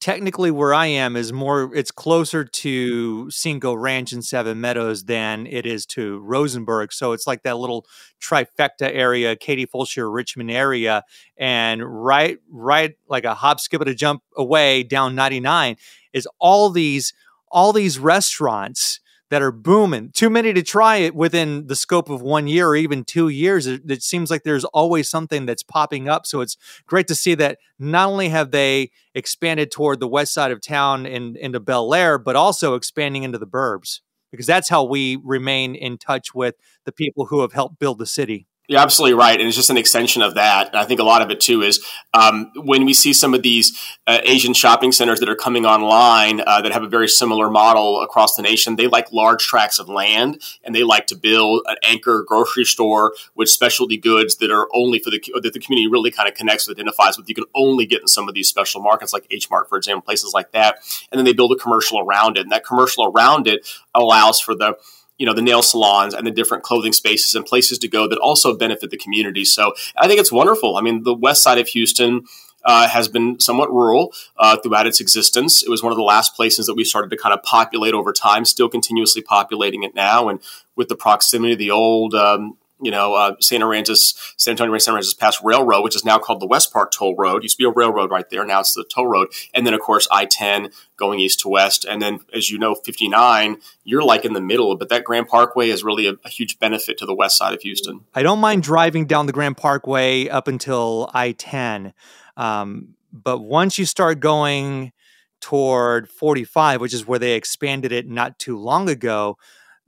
technically 0.00 0.50
where 0.50 0.72
I 0.72 0.86
am 0.86 1.14
is 1.14 1.32
more 1.32 1.74
it's 1.74 1.90
closer 1.90 2.44
to 2.44 3.18
mm-hmm. 3.18 3.28
Cinco 3.28 3.74
Ranch 3.74 4.12
and 4.12 4.24
Seven 4.24 4.60
Meadows 4.60 5.04
than 5.04 5.46
it 5.46 5.66
is 5.66 5.86
to 5.86 6.18
Rosenberg. 6.20 6.92
So 6.92 7.12
it's 7.12 7.26
like 7.26 7.42
that 7.42 7.58
little 7.58 7.86
trifecta 8.20 8.90
area, 8.92 9.36
Katy 9.36 9.66
Fulshear, 9.66 10.12
Richmond 10.12 10.50
area. 10.50 11.04
And 11.36 11.82
right, 11.84 12.38
right 12.50 12.94
like 13.08 13.24
a 13.24 13.34
hop, 13.34 13.60
skip, 13.60 13.80
and 13.80 13.90
a 13.90 13.94
jump 13.94 14.22
away 14.36 14.82
down 14.82 15.14
99 15.14 15.76
is 16.12 16.26
all 16.38 16.70
these 16.70 17.12
all 17.52 17.72
these 17.72 17.98
restaurants 17.98 18.99
that 19.30 19.42
are 19.42 19.52
booming. 19.52 20.10
Too 20.12 20.28
many 20.28 20.52
to 20.52 20.62
try 20.62 20.96
it 20.96 21.14
within 21.14 21.66
the 21.68 21.76
scope 21.76 22.10
of 22.10 22.20
one 22.20 22.48
year 22.48 22.68
or 22.68 22.76
even 22.76 23.04
two 23.04 23.28
years. 23.28 23.66
It, 23.66 23.82
it, 23.88 24.02
seems 24.02 24.30
like 24.30 24.42
there's 24.42 24.64
always 24.66 25.08
something 25.08 25.46
that's 25.46 25.62
popping 25.62 26.08
up. 26.08 26.26
So 26.26 26.40
it's 26.40 26.56
great 26.86 27.06
to 27.08 27.14
see 27.14 27.34
that 27.36 27.58
not 27.78 28.08
only 28.08 28.28
have 28.28 28.50
they 28.50 28.90
expanded 29.14 29.70
toward 29.70 30.00
the 30.00 30.08
west 30.08 30.34
side 30.34 30.50
of 30.50 30.60
town 30.60 31.06
and 31.06 31.36
into 31.36 31.60
Bellaire, 31.60 32.22
but 32.22 32.36
also 32.36 32.74
expanding 32.74 33.22
into 33.22 33.38
the 33.38 33.46
burbs 33.46 34.00
because 34.30 34.46
that's 34.46 34.68
how 34.68 34.84
we 34.84 35.16
remain 35.24 35.74
in 35.74 35.98
touch 35.98 36.34
with 36.34 36.54
the 36.84 36.92
people 36.92 37.26
who 37.26 37.40
have 37.40 37.52
helped 37.52 37.78
build 37.78 37.98
the 37.98 38.06
city. 38.06 38.46
You're 38.70 38.78
absolutely 38.78 39.14
right, 39.14 39.36
and 39.36 39.48
it's 39.48 39.56
just 39.56 39.70
an 39.70 39.76
extension 39.76 40.22
of 40.22 40.34
that. 40.34 40.68
And 40.68 40.76
I 40.76 40.84
think 40.84 41.00
a 41.00 41.02
lot 41.02 41.22
of 41.22 41.30
it 41.32 41.40
too 41.40 41.62
is 41.62 41.84
um, 42.14 42.52
when 42.54 42.84
we 42.84 42.94
see 42.94 43.12
some 43.12 43.34
of 43.34 43.42
these 43.42 43.76
uh, 44.06 44.20
Asian 44.22 44.54
shopping 44.54 44.92
centers 44.92 45.18
that 45.18 45.28
are 45.28 45.34
coming 45.34 45.66
online 45.66 46.40
uh, 46.46 46.62
that 46.62 46.70
have 46.70 46.84
a 46.84 46.88
very 46.88 47.08
similar 47.08 47.50
model 47.50 48.00
across 48.00 48.36
the 48.36 48.42
nation. 48.42 48.76
They 48.76 48.86
like 48.86 49.10
large 49.10 49.44
tracts 49.44 49.80
of 49.80 49.88
land, 49.88 50.40
and 50.62 50.72
they 50.72 50.84
like 50.84 51.08
to 51.08 51.16
build 51.16 51.62
an 51.66 51.78
anchor 51.82 52.22
grocery 52.22 52.64
store 52.64 53.12
with 53.34 53.48
specialty 53.48 53.96
goods 53.96 54.36
that 54.36 54.52
are 54.52 54.68
only 54.72 55.00
for 55.00 55.10
the 55.10 55.20
that 55.42 55.52
the 55.52 55.58
community 55.58 55.90
really 55.90 56.12
kind 56.12 56.28
of 56.28 56.36
connects 56.36 56.68
with, 56.68 56.78
identifies 56.78 57.18
with. 57.18 57.28
You 57.28 57.34
can 57.34 57.46
only 57.56 57.86
get 57.86 58.02
in 58.02 58.06
some 58.06 58.28
of 58.28 58.36
these 58.36 58.48
special 58.48 58.80
markets 58.80 59.12
like 59.12 59.26
H 59.32 59.50
Mart, 59.50 59.68
for 59.68 59.78
example, 59.78 60.02
places 60.02 60.32
like 60.32 60.52
that. 60.52 60.76
And 61.10 61.18
then 61.18 61.24
they 61.24 61.32
build 61.32 61.50
a 61.50 61.56
commercial 61.56 61.98
around 61.98 62.38
it, 62.38 62.42
and 62.42 62.52
that 62.52 62.64
commercial 62.64 63.04
around 63.04 63.48
it 63.48 63.68
allows 63.96 64.38
for 64.38 64.54
the 64.54 64.76
you 65.20 65.26
know 65.26 65.34
the 65.34 65.42
nail 65.42 65.62
salons 65.62 66.14
and 66.14 66.26
the 66.26 66.30
different 66.30 66.64
clothing 66.64 66.94
spaces 66.94 67.34
and 67.34 67.44
places 67.44 67.78
to 67.78 67.88
go 67.88 68.08
that 68.08 68.18
also 68.18 68.56
benefit 68.56 68.90
the 68.90 68.96
community. 68.96 69.44
So 69.44 69.74
I 69.98 70.08
think 70.08 70.18
it's 70.18 70.32
wonderful. 70.32 70.76
I 70.76 70.80
mean, 70.80 71.02
the 71.04 71.14
west 71.14 71.42
side 71.42 71.58
of 71.58 71.68
Houston. 71.68 72.24
Uh, 72.62 72.86
has 72.86 73.08
been 73.08 73.40
somewhat 73.40 73.72
rural 73.72 74.12
uh, 74.36 74.54
throughout 74.58 74.86
its 74.86 75.00
existence. 75.00 75.62
It 75.62 75.70
was 75.70 75.82
one 75.82 75.92
of 75.92 75.96
the 75.96 76.04
last 76.04 76.36
places 76.36 76.66
that 76.66 76.74
we 76.74 76.84
started 76.84 77.08
to 77.08 77.16
kind 77.16 77.32
of 77.32 77.42
populate 77.42 77.94
over 77.94 78.12
time, 78.12 78.44
still 78.44 78.68
continuously 78.68 79.22
populating 79.22 79.82
it 79.82 79.94
now. 79.94 80.28
And 80.28 80.40
with 80.76 80.88
the 80.88 80.94
proximity 80.94 81.54
of 81.54 81.58
the 81.58 81.70
old 81.70 82.14
um, 82.14 82.58
you 82.82 82.90
know, 82.90 83.14
uh, 83.14 83.34
San 83.40 83.60
Aransas, 83.60 84.14
San 84.36 84.52
Antonio, 84.52 84.76
San 84.78 84.94
Aransas 84.94 85.18
Pass 85.18 85.42
Railroad, 85.42 85.82
which 85.82 85.96
is 85.96 86.04
now 86.04 86.18
called 86.18 86.40
the 86.40 86.46
West 86.46 86.72
Park 86.72 86.92
Toll 86.92 87.14
Road. 87.16 87.42
Used 87.42 87.56
to 87.56 87.62
be 87.62 87.68
a 87.68 87.72
railroad 87.72 88.10
right 88.10 88.28
there. 88.30 88.44
Now 88.44 88.60
it's 88.60 88.74
the 88.74 88.84
toll 88.84 89.06
road. 89.06 89.28
And 89.54 89.66
then, 89.66 89.74
of 89.74 89.80
course, 89.80 90.08
I 90.10 90.24
10 90.24 90.70
going 90.96 91.20
east 91.20 91.40
to 91.40 91.48
west. 91.48 91.84
And 91.84 92.00
then, 92.00 92.20
as 92.34 92.50
you 92.50 92.58
know, 92.58 92.74
59, 92.74 93.58
you're 93.84 94.02
like 94.02 94.24
in 94.24 94.32
the 94.32 94.40
middle. 94.40 94.76
But 94.76 94.88
that 94.88 95.04
Grand 95.04 95.28
Parkway 95.28 95.70
is 95.70 95.84
really 95.84 96.06
a, 96.06 96.14
a 96.24 96.28
huge 96.28 96.58
benefit 96.58 96.98
to 96.98 97.06
the 97.06 97.14
west 97.14 97.36
side 97.36 97.54
of 97.54 97.60
Houston. 97.62 98.00
I 98.14 98.22
don't 98.22 98.40
mind 98.40 98.62
driving 98.62 99.06
down 99.06 99.26
the 99.26 99.32
Grand 99.32 99.56
Parkway 99.56 100.28
up 100.28 100.48
until 100.48 101.10
I 101.14 101.32
10. 101.32 101.92
Um, 102.36 102.94
but 103.12 103.40
once 103.40 103.78
you 103.78 103.84
start 103.84 104.20
going 104.20 104.92
toward 105.40 106.08
45, 106.08 106.80
which 106.80 106.94
is 106.94 107.06
where 107.06 107.18
they 107.18 107.32
expanded 107.32 107.92
it 107.92 108.08
not 108.08 108.38
too 108.38 108.58
long 108.58 108.88
ago, 108.88 109.38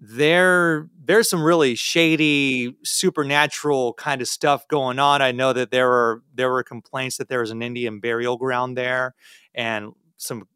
there 0.04 0.88
there's 1.04 1.30
some 1.30 1.44
really 1.44 1.76
shady 1.76 2.76
supernatural 2.82 3.94
kind 3.94 4.20
of 4.20 4.26
stuff 4.26 4.66
going 4.66 4.98
on. 4.98 5.22
I 5.22 5.30
know 5.30 5.52
that 5.52 5.70
there 5.70 5.88
were 5.88 6.22
there 6.34 6.50
were 6.50 6.64
complaints 6.64 7.18
that 7.18 7.28
there 7.28 7.38
was 7.38 7.52
an 7.52 7.62
Indian 7.62 8.00
burial 8.00 8.36
ground 8.36 8.76
there 8.76 9.14
and 9.54 9.92
some 10.16 10.48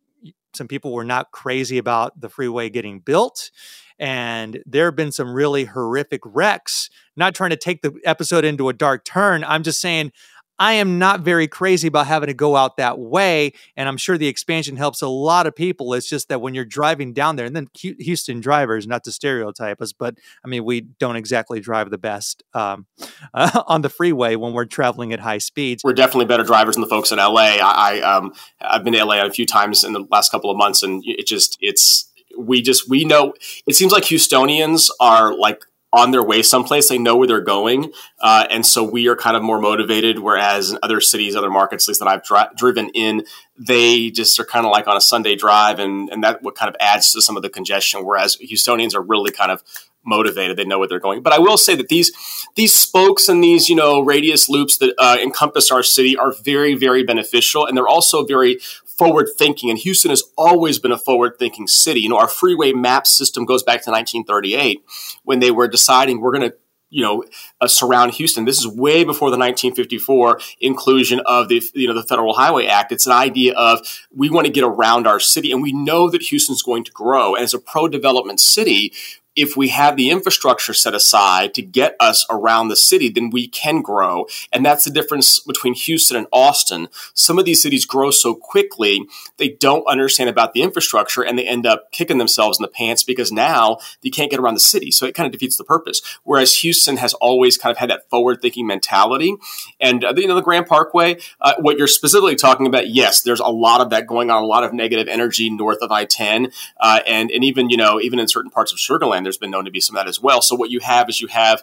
some 0.52 0.66
people 0.66 0.92
were 0.92 1.04
not 1.04 1.30
crazy 1.30 1.78
about 1.78 2.20
the 2.20 2.28
freeway 2.28 2.68
getting 2.68 2.98
built 2.98 3.52
and 4.00 4.62
there 4.66 4.86
have 4.86 4.96
been 4.96 5.12
some 5.12 5.32
really 5.32 5.64
horrific 5.64 6.20
wrecks. 6.24 6.90
Not 7.16 7.34
trying 7.34 7.50
to 7.50 7.56
take 7.56 7.82
the 7.82 7.94
episode 8.04 8.44
into 8.44 8.68
a 8.68 8.72
dark 8.72 9.04
turn. 9.04 9.44
I'm 9.44 9.62
just 9.62 9.80
saying 9.80 10.12
I 10.58 10.74
am 10.74 10.98
not 10.98 11.20
very 11.20 11.48
crazy 11.48 11.88
about 11.88 12.06
having 12.06 12.28
to 12.28 12.34
go 12.34 12.56
out 12.56 12.76
that 12.76 12.98
way. 12.98 13.52
And 13.76 13.88
I'm 13.88 13.96
sure 13.96 14.16
the 14.16 14.28
expansion 14.28 14.76
helps 14.76 15.02
a 15.02 15.08
lot 15.08 15.46
of 15.46 15.54
people. 15.54 15.94
It's 15.94 16.08
just 16.08 16.28
that 16.28 16.40
when 16.40 16.54
you're 16.54 16.64
driving 16.64 17.12
down 17.12 17.36
there, 17.36 17.46
and 17.46 17.54
then 17.54 17.68
Houston 17.74 18.40
drivers, 18.40 18.86
not 18.86 19.04
to 19.04 19.12
stereotype 19.12 19.80
us, 19.80 19.92
but 19.92 20.16
I 20.44 20.48
mean, 20.48 20.64
we 20.64 20.80
don't 20.80 21.16
exactly 21.16 21.60
drive 21.60 21.90
the 21.90 21.98
best 21.98 22.42
um, 22.54 22.86
uh, 23.34 23.62
on 23.66 23.82
the 23.82 23.88
freeway 23.88 24.36
when 24.36 24.52
we're 24.52 24.64
traveling 24.64 25.12
at 25.12 25.20
high 25.20 25.38
speeds. 25.38 25.82
We're 25.84 25.92
definitely 25.92 26.26
better 26.26 26.44
drivers 26.44 26.76
than 26.76 26.82
the 26.82 26.88
folks 26.88 27.12
in 27.12 27.18
LA. 27.18 27.58
I, 27.60 28.00
I 28.00 28.00
um, 28.00 28.32
I've 28.60 28.84
been 28.84 28.94
to 28.94 29.04
LA 29.04 29.24
a 29.24 29.30
few 29.30 29.46
times 29.46 29.84
in 29.84 29.92
the 29.92 30.06
last 30.10 30.30
couple 30.30 30.50
of 30.50 30.56
months, 30.56 30.82
and 30.82 31.02
it 31.06 31.26
just, 31.26 31.56
it's, 31.60 32.10
we 32.38 32.62
just, 32.62 32.88
we 32.88 33.04
know, 33.04 33.34
it 33.66 33.74
seems 33.74 33.92
like 33.92 34.04
Houstonians 34.04 34.88
are 35.00 35.36
like, 35.36 35.62
on 35.96 36.10
their 36.10 36.22
way 36.22 36.42
someplace. 36.42 36.88
They 36.88 36.98
know 36.98 37.16
where 37.16 37.26
they're 37.26 37.40
going, 37.40 37.92
uh, 38.20 38.46
and 38.50 38.64
so 38.64 38.84
we 38.84 39.08
are 39.08 39.16
kind 39.16 39.36
of 39.36 39.42
more 39.42 39.60
motivated. 39.60 40.18
Whereas 40.18 40.70
in 40.70 40.78
other 40.82 41.00
cities, 41.00 41.34
other 41.34 41.50
markets, 41.50 41.86
at 41.86 41.88
least 41.88 42.00
that 42.00 42.08
I've 42.08 42.22
dri- 42.22 42.54
driven 42.56 42.90
in, 42.90 43.24
they 43.58 44.10
just 44.10 44.38
are 44.38 44.44
kind 44.44 44.66
of 44.66 44.72
like 44.72 44.86
on 44.86 44.96
a 44.96 45.00
Sunday 45.00 45.34
drive, 45.34 45.78
and 45.78 46.10
and 46.10 46.22
that 46.22 46.42
what 46.42 46.54
kind 46.54 46.68
of 46.68 46.76
adds 46.78 47.12
to 47.12 47.22
some 47.22 47.36
of 47.36 47.42
the 47.42 47.50
congestion. 47.50 48.04
Whereas 48.04 48.36
Houstonians 48.36 48.94
are 48.94 49.02
really 49.02 49.30
kind 49.30 49.50
of 49.50 49.62
motivated; 50.04 50.56
they 50.56 50.64
know 50.64 50.78
where 50.78 50.88
they're 50.88 51.00
going. 51.00 51.22
But 51.22 51.32
I 51.32 51.38
will 51.38 51.56
say 51.56 51.74
that 51.74 51.88
these 51.88 52.12
these 52.54 52.74
spokes 52.74 53.28
and 53.28 53.42
these 53.42 53.68
you 53.68 53.76
know 53.76 54.00
radius 54.00 54.48
loops 54.48 54.76
that 54.78 54.94
uh, 54.98 55.16
encompass 55.22 55.70
our 55.70 55.82
city 55.82 56.16
are 56.16 56.32
very 56.44 56.74
very 56.74 57.02
beneficial, 57.02 57.66
and 57.66 57.76
they're 57.76 57.88
also 57.88 58.24
very 58.24 58.58
forward 58.98 59.28
thinking. 59.36 59.70
And 59.70 59.78
Houston 59.78 60.10
has 60.10 60.22
always 60.36 60.78
been 60.78 60.92
a 60.92 60.98
forward 60.98 61.38
thinking 61.38 61.66
city. 61.66 62.00
You 62.00 62.08
know, 62.08 62.18
our 62.18 62.28
freeway 62.28 62.72
map 62.72 63.06
system 63.06 63.44
goes 63.44 63.62
back 63.62 63.82
to 63.84 63.90
1938 63.90 64.82
when 65.24 65.40
they 65.40 65.50
were 65.50 65.68
deciding 65.68 66.20
we're 66.20 66.32
going 66.32 66.50
to 66.50 66.56
you 66.88 67.02
know 67.02 67.24
uh, 67.60 67.66
surround 67.66 68.14
Houston. 68.14 68.44
This 68.44 68.58
is 68.58 68.66
way 68.66 69.04
before 69.04 69.30
the 69.30 69.38
1954 69.38 70.40
inclusion 70.60 71.20
of 71.26 71.48
the 71.48 71.62
you 71.74 71.88
know 71.88 71.94
the 71.94 72.02
Federal 72.02 72.34
Highway 72.34 72.66
Act. 72.66 72.92
It's 72.92 73.06
an 73.06 73.12
idea 73.12 73.54
of 73.54 73.80
we 74.14 74.30
want 74.30 74.46
to 74.46 74.52
get 74.52 74.64
around 74.64 75.06
our 75.06 75.20
city, 75.20 75.52
and 75.52 75.62
we 75.62 75.72
know 75.72 76.08
that 76.10 76.22
Houston's 76.22 76.62
going 76.62 76.84
to 76.84 76.92
grow. 76.92 77.34
And 77.34 77.44
as 77.44 77.54
a 77.54 77.58
pro 77.58 77.88
development 77.88 78.40
city, 78.40 78.92
if 79.36 79.56
we 79.56 79.68
have 79.68 79.96
the 79.96 80.10
infrastructure 80.10 80.72
set 80.72 80.94
aside 80.94 81.52
to 81.54 81.62
get 81.62 81.94
us 82.00 82.26
around 82.30 82.68
the 82.68 82.76
city, 82.76 83.10
then 83.10 83.28
we 83.28 83.46
can 83.46 83.82
grow. 83.82 84.26
And 84.52 84.64
that's 84.64 84.84
the 84.84 84.90
difference 84.90 85.38
between 85.38 85.74
Houston 85.74 86.16
and 86.16 86.26
Austin. 86.32 86.88
Some 87.12 87.38
of 87.38 87.44
these 87.44 87.62
cities 87.62 87.84
grow 87.84 88.10
so 88.10 88.34
quickly, 88.34 89.06
they 89.36 89.50
don't 89.50 89.86
understand 89.86 90.30
about 90.30 90.54
the 90.54 90.62
infrastructure 90.62 91.22
and 91.22 91.38
they 91.38 91.46
end 91.46 91.66
up 91.66 91.92
kicking 91.92 92.16
themselves 92.16 92.58
in 92.58 92.62
the 92.62 92.68
pants 92.68 93.02
because 93.02 93.30
now 93.30 93.76
you 94.00 94.10
can't 94.10 94.30
get 94.30 94.40
around 94.40 94.54
the 94.54 94.60
city. 94.60 94.90
So 94.90 95.04
it 95.04 95.14
kind 95.14 95.26
of 95.26 95.32
defeats 95.32 95.56
the 95.56 95.64
purpose. 95.64 96.00
Whereas 96.24 96.56
Houston 96.56 96.96
has 96.96 97.12
always 97.14 97.58
kind 97.58 97.70
of 97.70 97.76
had 97.76 97.90
that 97.90 98.08
forward 98.08 98.40
thinking 98.40 98.66
mentality. 98.66 99.34
And, 99.78 100.02
uh, 100.02 100.14
you 100.16 100.26
know, 100.26 100.34
the 100.34 100.42
Grand 100.42 100.66
Parkway, 100.66 101.18
uh, 101.42 101.54
what 101.58 101.76
you're 101.76 101.86
specifically 101.86 102.36
talking 102.36 102.66
about, 102.66 102.88
yes, 102.88 103.20
there's 103.20 103.40
a 103.40 103.48
lot 103.48 103.82
of 103.82 103.90
that 103.90 104.06
going 104.06 104.30
on, 104.30 104.42
a 104.42 104.46
lot 104.46 104.64
of 104.64 104.72
negative 104.72 105.08
energy 105.08 105.50
north 105.50 105.78
of 105.82 105.92
I 105.92 106.06
10. 106.06 106.50
Uh, 106.80 107.00
and, 107.06 107.30
and 107.30 107.44
even, 107.44 107.68
you 107.68 107.76
know, 107.76 108.00
even 108.00 108.18
in 108.18 108.28
certain 108.28 108.50
parts 108.50 108.72
of 108.72 108.78
Sugar 108.78 109.06
Land, 109.06 109.25
there's 109.26 109.36
been 109.36 109.50
known 109.50 109.64
to 109.64 109.70
be 109.70 109.80
some 109.80 109.96
of 109.96 110.00
that 110.00 110.08
as 110.08 110.20
well. 110.20 110.40
So 110.40 110.56
what 110.56 110.70
you 110.70 110.80
have 110.80 111.08
is 111.08 111.20
you 111.20 111.28
have 111.28 111.62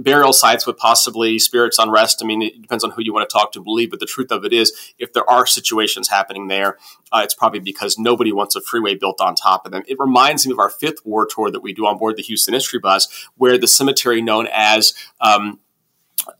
burial 0.00 0.32
sites 0.32 0.66
with 0.66 0.76
possibly 0.76 1.38
spirits 1.38 1.78
unrest. 1.78 2.22
I 2.22 2.26
mean, 2.26 2.42
it 2.42 2.62
depends 2.62 2.84
on 2.84 2.92
who 2.92 3.02
you 3.02 3.12
want 3.12 3.28
to 3.28 3.32
talk 3.32 3.52
to 3.52 3.60
believe, 3.60 3.90
but 3.90 4.00
the 4.00 4.06
truth 4.06 4.32
of 4.32 4.44
it 4.44 4.52
is, 4.52 4.94
if 4.98 5.12
there 5.12 5.28
are 5.28 5.46
situations 5.46 6.08
happening 6.08 6.48
there, 6.48 6.78
uh, 7.12 7.20
it's 7.22 7.34
probably 7.34 7.60
because 7.60 7.98
nobody 7.98 8.32
wants 8.32 8.56
a 8.56 8.60
freeway 8.60 8.94
built 8.94 9.20
on 9.20 9.34
top 9.34 9.66
of 9.66 9.72
them. 9.72 9.82
It 9.86 9.98
reminds 9.98 10.46
me 10.46 10.52
of 10.52 10.58
our 10.58 10.70
Fifth 10.70 11.04
Ward 11.04 11.28
tour 11.34 11.50
that 11.50 11.62
we 11.62 11.72
do 11.72 11.86
on 11.86 11.98
board 11.98 12.16
the 12.16 12.22
Houston 12.22 12.54
History 12.54 12.80
Bus, 12.80 13.28
where 13.36 13.58
the 13.58 13.68
cemetery 13.68 14.22
known 14.22 14.48
as 14.50 14.94
um, 15.20 15.60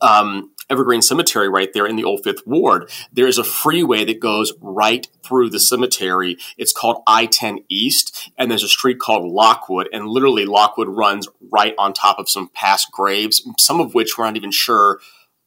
um, 0.01 0.51
Evergreen 0.69 1.01
Cemetery 1.01 1.49
right 1.49 1.71
there 1.73 1.85
in 1.85 1.95
the 1.95 2.03
Old 2.03 2.23
Fifth 2.23 2.45
Ward. 2.45 2.89
There 3.11 3.27
is 3.27 3.37
a 3.37 3.43
freeway 3.43 4.05
that 4.05 4.19
goes 4.19 4.53
right 4.61 5.07
through 5.23 5.49
the 5.49 5.59
cemetery. 5.59 6.37
It's 6.57 6.73
called 6.73 7.03
I 7.07 7.25
10 7.25 7.59
East, 7.69 8.31
and 8.37 8.49
there's 8.49 8.63
a 8.63 8.69
street 8.69 8.99
called 8.99 9.31
Lockwood, 9.31 9.89
and 9.91 10.07
literally 10.07 10.45
Lockwood 10.45 10.89
runs 10.89 11.27
right 11.51 11.75
on 11.77 11.93
top 11.93 12.19
of 12.19 12.29
some 12.29 12.49
past 12.53 12.91
graves, 12.91 13.47
some 13.57 13.79
of 13.79 13.93
which 13.93 14.17
we're 14.17 14.25
not 14.25 14.37
even 14.37 14.51
sure 14.51 14.99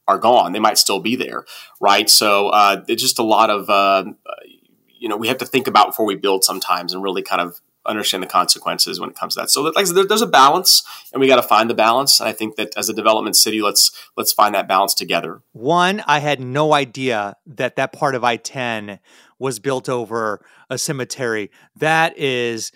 are 0.09 0.19
gone. 0.19 0.53
They 0.53 0.61
might 0.61 0.79
still 0.79 1.01
be 1.01 1.17
there, 1.17 1.45
right? 1.81 2.09
So 2.09 2.49
uh, 2.49 2.85
it's 2.87 3.03
just 3.03 3.19
a 3.19 3.25
lot 3.25 3.51
of, 3.51 3.69
uh, 3.69 4.05
you 4.99 5.09
know, 5.09 5.17
we 5.17 5.29
have 5.29 5.39
to 5.39 5.47
think 5.47 5.67
about 5.67 5.89
before 5.89 6.07
we 6.07 6.15
build 6.15 6.45
sometimes 6.45 6.93
and 6.93 7.03
really 7.03 7.23
kind 7.23 7.43
of 7.43 7.61
understand 7.87 8.23
the 8.23 8.29
consequences 8.29 9.01
when 9.01 9.11
it 9.11 9.17
comes 9.17 9.35
to 9.35 9.41
that. 9.41 9.51
So, 9.51 9.63
like 9.63 9.87
there's 9.87 10.23
a 10.23 10.27
balance, 10.27 10.83
and 11.13 11.21
we 11.21 11.29
got 11.29 11.37
to 11.37 11.43
find 11.43 11.71
the 11.71 11.75
balance. 11.75 12.21
And 12.21 12.29
I 12.29 12.33
think 12.33 12.57
that 12.57 12.77
as 12.77 12.89
a 12.89 12.95
development 12.95 13.37
city, 13.37 13.63
let's 13.63 13.91
let's 14.17 14.33
find 14.33 14.55
that 14.55 14.69
balance 14.69 14.95
together. 14.95 15.43
One, 15.53 16.03
I 16.07 16.21
had 16.21 16.41
no 16.41 16.73
idea 16.73 17.37
that 17.47 17.77
that 17.77 17.93
part 17.93 18.15
of 18.15 18.25
I-10 18.25 18.99
was 19.39 19.59
built 19.59 19.89
over 19.89 20.45
a 20.71 20.79
cemetery. 20.79 21.51
That 21.77 22.17
is 22.19 22.73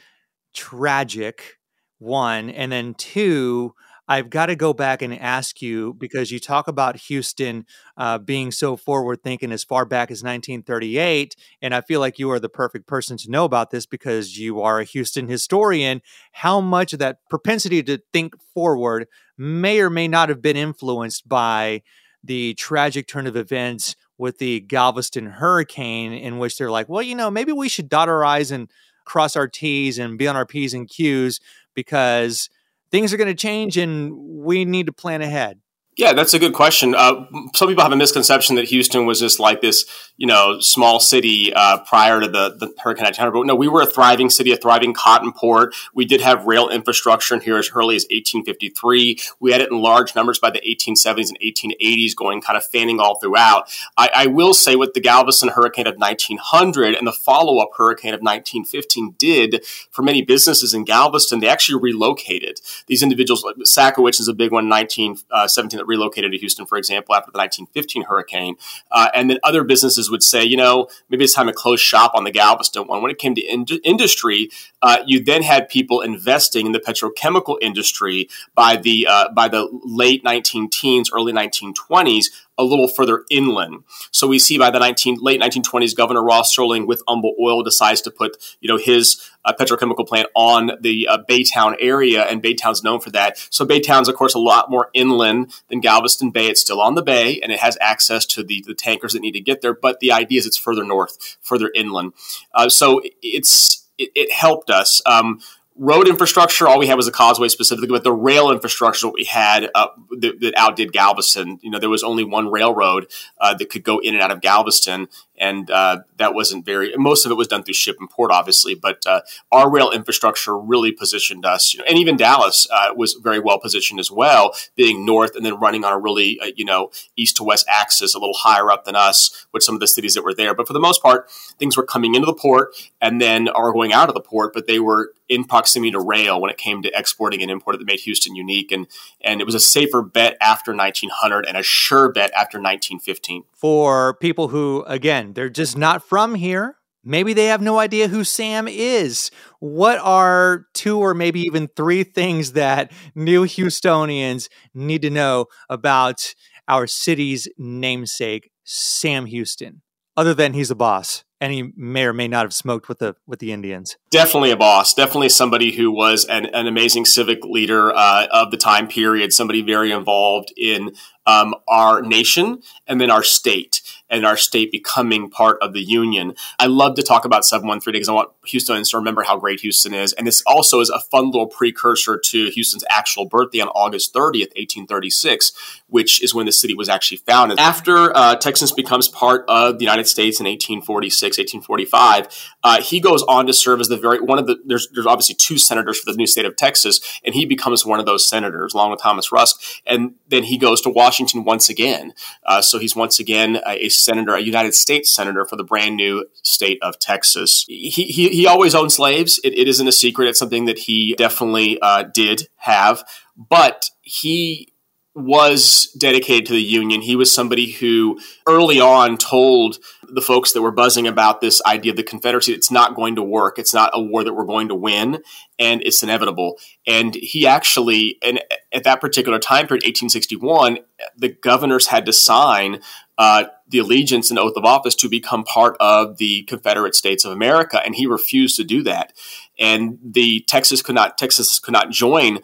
tragic. 0.55 1.57
One, 1.99 2.49
and 2.49 2.73
then 2.73 2.95
two, 2.95 3.75
I've 4.11 4.29
got 4.29 4.47
to 4.47 4.57
go 4.57 4.73
back 4.73 5.03
and 5.03 5.17
ask 5.17 5.63
you 5.63 5.95
because 5.95 6.33
you 6.33 6.41
talk 6.41 6.67
about 6.67 6.97
Houston 6.97 7.65
uh, 7.97 8.19
being 8.19 8.51
so 8.51 8.77
forward 8.77 9.23
thinking 9.23 9.53
as 9.53 9.63
far 9.63 9.85
back 9.85 10.11
as 10.11 10.25
1938. 10.25 11.37
And 11.63 11.73
I 11.73 11.81
feel 11.81 12.01
like 12.01 12.19
you 12.19 12.29
are 12.33 12.41
the 12.41 12.49
perfect 12.49 12.89
person 12.89 13.17
to 13.19 13.31
know 13.31 13.45
about 13.45 13.71
this 13.71 13.87
because 13.87 14.37
you 14.37 14.61
are 14.63 14.81
a 14.81 14.85
Houston 14.85 15.29
historian. 15.29 16.03
How 16.33 16.61
much 16.61 16.93
of 16.93 16.99
that 16.99 17.19
propensity 17.31 17.85
to 17.85 18.03
think 18.13 18.35
forward 18.53 19.07
may 19.39 19.79
or 19.79 19.89
may 19.89 20.09
not 20.09 20.29
have 20.29 20.43
been 20.43 20.57
influenced 20.57 21.29
by 21.29 21.83
the 22.25 22.55
tragic 22.55 23.07
turn 23.07 23.29
of 23.29 23.37
events 23.37 23.95
with 24.19 24.39
the 24.39 24.59
Galveston 24.59 25.27
hurricane, 25.27 26.13
in 26.13 26.39
which 26.39 26.59
they're 26.59 26.69
like, 26.69 26.89
well, 26.89 27.01
you 27.01 27.15
know, 27.15 27.31
maybe 27.31 27.53
we 27.53 27.69
should 27.69 27.89
dot 27.89 28.09
our 28.09 28.25
I's 28.25 28.51
and 28.51 28.69
cross 29.05 29.37
our 29.37 29.47
T's 29.47 30.01
and 30.01 30.19
be 30.19 30.27
on 30.27 30.35
our 30.35 30.47
P's 30.47 30.75
and 30.75 30.89
Q's 30.89 31.39
because 31.77 32.51
things 32.91 33.13
are 33.13 33.17
going 33.17 33.29
to 33.29 33.35
change 33.35 33.77
and 33.77 34.13
we 34.15 34.65
need 34.65 34.87
to 34.87 34.93
plan 34.93 35.23
ahead? 35.23 35.61
Yeah, 36.01 36.15
that's 36.15 36.33
a 36.33 36.39
good 36.39 36.55
question. 36.55 36.95
Uh, 36.95 37.27
some 37.55 37.69
people 37.69 37.83
have 37.83 37.93
a 37.93 37.97
misconception 37.97 38.57
that 38.57 38.65
Houston 38.71 39.05
was 39.05 39.21
just 39.21 39.39
like 39.39 39.61
this, 39.61 39.85
you 40.17 40.27
know, 40.27 40.59
small 40.59 40.99
city 40.99 41.53
uh, 41.53 41.81
prior 41.81 42.21
to 42.21 42.27
the, 42.27 42.57
the 42.59 42.73
Hurricane 42.83 43.05
Katrina. 43.05 43.31
But 43.31 43.45
no, 43.45 43.55
we 43.55 43.69
were 43.69 43.83
a 43.83 43.87
thriving 43.87 44.31
city, 44.31 44.51
a 44.51 44.57
thriving 44.57 44.95
cotton 44.95 45.31
port. 45.31 45.75
We 45.93 46.07
did 46.07 46.23
have 46.23 46.47
rail 46.47 46.71
infrastructure 46.71 47.35
in 47.35 47.43
here 47.43 47.59
as 47.59 47.71
early 47.75 47.97
as 47.97 48.05
1853. 48.05 49.19
We 49.41 49.53
had 49.53 49.61
it 49.61 49.71
in 49.71 49.83
large 49.83 50.15
numbers 50.15 50.39
by 50.39 50.49
the 50.49 50.63
1870s 50.63 51.29
and 51.29 51.39
1880s, 51.39 52.17
going 52.17 52.41
kind 52.41 52.57
of 52.57 52.65
fanning 52.65 52.99
all 52.99 53.21
throughout. 53.21 53.71
I, 53.99 54.09
I 54.15 54.27
will 54.29 54.55
say 54.55 54.77
what 54.77 54.95
the 54.95 55.03
Galveston 55.03 55.51
Hurricane 55.51 55.87
of 55.87 55.97
1900 55.97 56.95
and 56.95 57.07
the 57.07 57.13
follow-up 57.13 57.73
Hurricane 57.77 58.15
of 58.15 58.21
1915 58.21 59.17
did 59.19 59.67
for 59.91 60.01
many 60.01 60.23
businesses 60.23 60.73
in 60.73 60.85
Galveston, 60.85 61.41
they 61.41 61.49
actually 61.49 61.79
relocated 61.79 62.59
these 62.87 63.03
individuals. 63.03 63.45
Sakowitz 63.67 64.19
is 64.19 64.29
a 64.29 64.33
big 64.33 64.51
one, 64.51 64.67
1917 64.67 65.77
that 65.77 65.90
relocated 65.91 66.33
to 66.33 66.39
Houston, 66.39 66.65
for 66.65 66.79
example, 66.79 67.15
after 67.15 67.31
the 67.31 67.39
1915 67.39 68.05
hurricane. 68.05 68.57
Uh, 68.91 69.09
and 69.15 69.29
then 69.29 69.39
other 69.43 69.65
businesses 69.65 70.11
would 70.11 70.23
say, 70.23 70.43
you 70.43 70.57
know, 70.57 70.89
maybe 71.09 71.25
it's 71.25 71.35
time 71.35 71.47
to 71.47 71.53
close 71.53 71.81
shop 71.81 72.13
on 72.15 72.25
the 72.25 72.31
Galveston 72.31 72.87
one. 72.87 73.03
When 73.03 73.11
it 73.11 73.19
came 73.19 73.35
to 73.35 73.43
in- 73.43 73.67
industry, 73.85 74.51
uh, 74.81 74.99
you 75.07 75.23
then 75.23 75.43
had 75.43 75.69
people 75.69 76.01
investing 76.01 76.67
in 76.67 76.73
the 76.73 76.81
petrochemical 76.81 77.57
industry 77.61 78.29
by 78.55 78.77
the 78.77 79.07
uh, 79.07 79.29
by 79.33 79.49
the 79.49 79.69
late 79.85 80.25
19 80.25 80.71
teens, 80.71 81.11
early 81.13 81.33
1920s 81.33 82.27
a 82.61 82.63
little 82.63 82.89
further 82.89 83.25
inland. 83.31 83.85
So 84.13 84.27
we 84.27 84.39
see 84.39 84.59
by 84.59 84.71
the 84.71 84.79
19, 84.79 85.19
late 85.21 85.41
1920s, 85.41 85.97
Governor 85.97 86.23
Ross 86.23 86.53
Sterling 86.53 86.87
with 86.87 87.03
Humble 87.09 87.35
Oil 87.41 87.63
decides 87.63 88.01
to 88.03 88.11
put 88.11 88.37
you 88.61 88.69
know 88.69 88.77
his 88.77 89.21
uh, 89.45 89.53
petrochemical 89.59 90.07
plant 90.07 90.29
on 90.35 90.73
the 90.81 91.09
uh, 91.09 91.19
Baytown 91.29 91.75
area, 91.81 92.23
and 92.25 92.43
Baytown's 92.43 92.85
known 92.85 93.01
for 93.01 93.11
that. 93.11 93.39
So 93.51 93.65
Baytown's, 93.65 94.09
of 94.09 94.15
course, 94.15 94.35
a 94.35 94.39
lot 94.39 94.71
more 94.71 94.91
inland 94.93 95.53
than 95.69 95.81
Galveston 95.81 96.31
Bay. 96.31 96.47
It's 96.47 96.61
still 96.61 96.81
on 96.81 96.95
the 96.95 97.03
bay, 97.03 97.41
and 97.41 97.51
it 97.51 97.61
has 97.61 97.79
access 97.81 98.27
to 98.27 98.43
the, 98.43 98.63
the 98.67 98.75
tankers 98.75 99.15
that 99.15 99.21
need 99.21 99.33
to 99.33 99.41
get 99.41 99.63
there. 99.63 99.75
But 99.75 100.01
the 100.01 100.13
idea 100.13 100.39
is 100.39 100.47
it's 100.47 100.59
further 100.59 100.85
north, 100.85 101.39
further 101.41 101.71
inland. 101.75 102.13
Uh, 102.55 102.69
so 102.69 103.01
it's 103.23 103.87
it, 103.99 104.11
it 104.15 104.33
helped 104.33 104.71
us. 104.71 105.01
Um, 105.07 105.41
road 105.81 106.07
infrastructure, 106.07 106.69
all 106.69 106.79
we 106.79 106.87
had 106.87 106.95
was 106.95 107.09
a 107.09 107.13
causeway 107.13 107.49
specifically, 107.49 107.89
but 107.89 108.05
the 108.05 108.13
rail 108.13 108.53
infrastructure 108.53 109.07
that 109.07 109.15
we 109.15 109.25
had 109.25 109.71
uh, 109.75 109.89
that, 110.19 110.39
that, 110.41 110.55
outdid 110.55 110.93
Galveston. 110.93 111.59
You 111.63 111.71
know, 111.71 111.79
there 111.79 111.89
was 111.89 112.05
only 112.05 112.23
one 112.23 112.51
railroad 112.51 113.11
uh, 113.41 113.55
that 113.55 113.71
could 113.71 113.83
go 113.83 113.99
in 113.99 114.15
and 114.15 114.23
out 114.23 114.31
of 114.31 114.43
Galveston, 114.43 115.09
and 115.41 115.71
uh, 115.71 116.01
that 116.19 116.35
wasn't 116.35 116.65
very. 116.65 116.95
Most 116.97 117.25
of 117.25 117.33
it 117.33 117.35
was 117.35 117.49
done 117.49 117.65
through 117.65 117.75
ship 117.75 117.97
and 117.99 118.09
port, 118.09 118.31
obviously, 118.31 118.75
but 118.75 119.05
uh, 119.07 119.23
our 119.51 119.71
rail 119.71 119.91
infrastructure 119.91 120.57
really 120.57 120.93
positioned 120.93 121.47
us, 121.47 121.73
you 121.73 121.79
know, 121.79 121.87
and 121.89 121.99
even 121.99 122.17
Dallas 122.17 122.69
uh, 122.71 122.91
was 122.95 123.15
very 123.15 123.41
well 123.41 123.59
positioned 123.59 123.99
as 123.99 124.11
well, 124.11 124.53
being 124.77 125.07
north 125.07 125.35
and 125.35 125.45
then 125.45 125.59
running 125.59 125.83
on 125.83 125.93
a 125.93 125.99
really, 125.99 126.39
uh, 126.41 126.51
you 126.55 126.65
know, 126.65 126.91
east 127.17 127.39
to 127.39 127.43
west 127.43 127.67
axis, 127.69 128.15
a 128.15 128.19
little 128.19 128.37
higher 128.37 128.71
up 128.71 128.85
than 128.85 128.95
us 128.95 129.47
with 129.53 129.63
some 129.63 129.75
of 129.75 129.81
the 129.81 129.89
cities 129.89 130.15
that 130.15 130.23
were 130.23 130.35
there. 130.35 130.55
But 130.55 130.67
for 130.67 130.75
the 130.75 130.81
most 130.81 131.03
part, 131.03 131.31
things 131.59 131.77
were 131.77 131.87
coming 131.87 132.15
into 132.15 132.27
the 132.27 132.35
port 132.35 132.75
and 133.01 133.21
then 133.21 133.49
are 133.49 133.73
going 133.73 133.93
out 133.93 134.09
of 134.09 134.15
the 134.15 134.21
port, 134.21 134.53
but 134.53 134.67
they 134.67 134.79
were 134.79 135.15
in 135.31 135.45
proximity 135.45 135.93
to 135.93 136.01
rail 136.01 136.41
when 136.41 136.51
it 136.51 136.59
came 136.59 136.83
to 136.83 136.91
exporting 136.99 137.41
and 137.41 137.51
importing 137.51 137.79
that 137.79 137.87
made 137.87 138.01
Houston 138.01 138.35
unique. 138.35 138.73
And 138.73 138.89
and 139.23 139.41
it 139.41 139.45
was 139.45 139.55
a 139.55 139.61
safer 139.61 140.03
bet 140.03 140.37
after 140.41 140.75
1900 140.75 141.47
and 141.47 141.57
a 141.57 141.63
sure 141.63 142.13
bet 142.13 142.31
after 142.33 142.59
1915. 142.59 143.45
For 143.53 144.15
people 144.15 144.49
who, 144.49 144.85
again, 144.87 145.30
they're 145.35 145.51
just 145.51 145.77
not 145.77 146.03
from 146.03 146.35
here. 146.35 146.77
Maybe 147.03 147.33
they 147.33 147.47
have 147.47 147.63
no 147.63 147.79
idea 147.79 148.09
who 148.09 148.25
Sam 148.25 148.69
is. 148.69 149.31
What 149.59 149.99
are 149.99 150.67
two 150.75 150.99
or 150.99 151.15
maybe 151.15 151.41
even 151.41 151.69
three 151.69 152.05
things 152.05 152.53
that 152.53 152.93
new 153.15 153.47
Houstonians 153.47 154.49
need 154.75 155.03
to 155.03 155.11
know 155.11 155.47
about 155.71 156.35
our 156.69 156.87
city's 156.87 157.49
namesake, 157.57 158.51
Sam 158.65 159.27
Houston, 159.27 159.81
other 160.17 160.35
than 160.35 160.53
he's 160.53 160.71
a 160.71 160.75
boss? 160.75 161.25
and 161.41 161.53
he 161.53 161.73
may 161.75 162.05
or 162.05 162.13
may 162.13 162.29
not 162.29 162.45
have 162.45 162.53
smoked 162.53 162.89
with 162.89 162.99
the 162.99 163.17
with 163.27 163.39
the 163.39 163.53
Indians. 163.53 163.97
Definitely 164.11 164.51
a 164.51 164.57
boss. 164.57 164.93
Definitely 164.93 165.31
somebody 165.31 165.75
who 165.75 165.91
was 165.91 166.27
an, 166.27 166.47
an 166.47 166.67
amazing 166.67 167.07
civic 167.07 167.45
leader 167.45 167.95
uh, 167.95 168.27
of 168.31 168.51
the 168.51 168.57
time 168.57 168.89
period. 168.89 169.33
Somebody 169.33 169.63
very 169.63 169.91
involved 169.91 170.53
in 170.57 170.93
um, 171.31 171.55
our 171.69 172.03
nation 172.03 172.63
and 172.87 173.01
then 173.01 173.11
our 173.11 173.23
state 173.23 173.81
and 174.11 174.27
our 174.27 174.37
state 174.37 174.73
becoming 174.73 175.31
part 175.31 175.57
of 175.63 175.73
the 175.73 175.81
union. 175.81 176.35
I 176.59 176.67
love 176.67 176.97
to 176.97 177.03
talk 177.03 177.25
about 177.25 177.45
713 177.45 177.93
because 177.93 178.09
I 178.09 178.13
want 178.13 178.31
Houstonians 178.43 178.91
to 178.91 178.97
remember 178.97 179.23
how 179.23 179.39
great 179.39 179.61
Houston 179.61 179.95
is. 179.95 180.13
And 180.13 180.27
this 180.27 180.43
also 180.47 180.81
is 180.81 180.91
a 180.91 180.99
fun 180.99 181.27
little 181.27 181.47
precursor 181.47 182.19
to 182.19 182.51
Houston's 182.51 182.85
actual 182.91 183.27
birthday 183.27 183.61
on 183.61 183.69
August 183.69 184.13
30th, 184.13 184.51
1836, 184.57 185.53
which 185.87 186.23
is 186.23 186.35
when 186.35 186.47
the 186.47 186.53
city 186.53 186.75
was 186.75 186.89
actually 186.89 187.19
founded. 187.19 187.61
After 187.61 188.15
uh, 188.17 188.35
Texas 188.35 188.73
becomes 188.73 189.07
part 189.07 189.45
of 189.49 189.79
the 189.79 189.85
United 189.85 190.09
States 190.09 190.41
in 190.41 190.45
1846, 190.47 191.39
1845, 191.39 192.29
uh, 192.65 192.83
he 192.83 193.01
goes 193.01 193.23
on 193.23 193.47
to 193.47 193.53
serve 193.53 193.81
as 193.81 193.89
the 193.89 193.97
very 193.97 194.21
one 194.21 194.39
of 194.39 194.47
the 194.47 194.61
there's 194.65 194.89
there's 194.93 195.07
obviously 195.07 195.35
two 195.35 195.59
senators 195.59 196.01
for 196.01 196.11
the 196.11 196.17
new 196.17 196.27
state 196.27 196.45
of 196.45 196.57
Texas, 196.57 197.01
and 197.25 197.35
he 197.35 197.47
becomes 197.47 197.87
one 197.87 198.01
of 198.01 198.07
those 198.07 198.29
senators 198.29 198.75
along 198.75 198.91
with 198.91 199.01
Thomas 199.01 199.31
Rusk, 199.31 199.61
and 199.87 200.15
then 200.29 200.45
he 200.45 200.59
goes 200.59 200.81
to 200.83 200.91
Washington 200.91 201.20
once 201.35 201.69
again. 201.69 202.13
Uh, 202.45 202.63
so 202.63 202.79
he's 202.79 202.97
once 202.97 203.19
again 203.19 203.57
a, 203.67 203.87
a, 203.87 203.89
senator, 203.89 204.35
a 204.35 204.41
United 204.41 204.75
States 204.75 205.15
senator 205.15 205.45
for 205.45 205.57
the 205.57 205.65
brand 205.65 205.97
new 205.97 206.27
state 206.43 206.79
of 206.83 206.99
Texas. 206.99 207.65
He 207.69 207.91
he, 207.91 208.29
he 208.29 208.47
always 208.47 208.75
owned 208.75 208.93
slaves. 208.93 209.41
It, 209.45 209.57
it 209.59 209.69
isn't 209.69 209.87
a 209.87 209.93
secret. 209.93 210.29
It's 210.29 210.39
something 210.39 210.67
that 210.67 210.79
he 210.79 211.15
definitely 211.17 211.81
uh, 211.81 212.05
did 212.05 212.49
have, 212.57 213.05
but 213.37 213.87
he 214.03 214.73
was 215.15 215.95
dedicated 215.99 216.47
to 216.47 216.53
the 216.53 216.63
Union. 216.63 217.03
He 217.03 217.17
was 217.17 217.33
somebody 217.33 217.71
who 217.71 218.19
early 218.47 218.81
on 218.81 219.19
told 219.19 219.79
the 220.13 220.21
folks 220.21 220.53
that 220.53 220.63
were 220.63 220.71
buzzing 220.71 221.07
about 221.07 221.41
this 221.41 221.63
idea 221.65 221.93
of 221.93 221.97
the 221.97 222.03
Confederacy, 222.03 222.53
it's 222.53 222.71
not 222.71 222.95
going 222.95 223.17
to 223.17 223.23
work. 223.23 223.59
It's 223.59 223.75
not 223.75 223.91
a 223.93 224.03
war 224.03 224.25
that 224.25 224.35
we're 224.35 224.45
going 224.45 224.69
to 224.69 224.75
win, 224.75 225.23
and 225.59 225.83
it's 225.83 226.03
inevitable. 226.03 226.59
And 226.87 227.15
he 227.15 227.47
actually, 227.47 228.19
and 228.23 228.41
at 228.73 228.85
that 228.85 229.01
particular 229.01 229.39
time 229.39 229.67
period, 229.67 229.85
1861, 229.85 230.79
the 231.17 231.29
governors 231.29 231.89
had 231.89 232.07
to 232.07 232.13
sign 232.13 232.81
uh, 233.19 233.45
the 233.69 233.79
allegiance 233.79 234.31
and 234.31 234.39
oath 234.39 234.57
of 234.57 234.65
office 234.65 234.95
to 234.97 235.09
become 235.09 235.45
part 235.45 235.77
of 235.79 236.17
the 236.17 236.43
Confederate 236.45 236.95
States 236.95 237.25
of 237.25 237.33
America, 237.33 237.81
and 237.85 237.95
he 237.95 238.07
refused 238.07 238.57
to 238.57 238.65
do 238.65 238.83
that. 238.83 239.13
And 239.59 239.99
the 240.03 240.41
Texas 240.49 240.81
could 240.83 240.95
not 240.95 241.19
Texas 241.19 241.59
could 241.59 241.73
not 241.73 241.91
join 241.91 242.39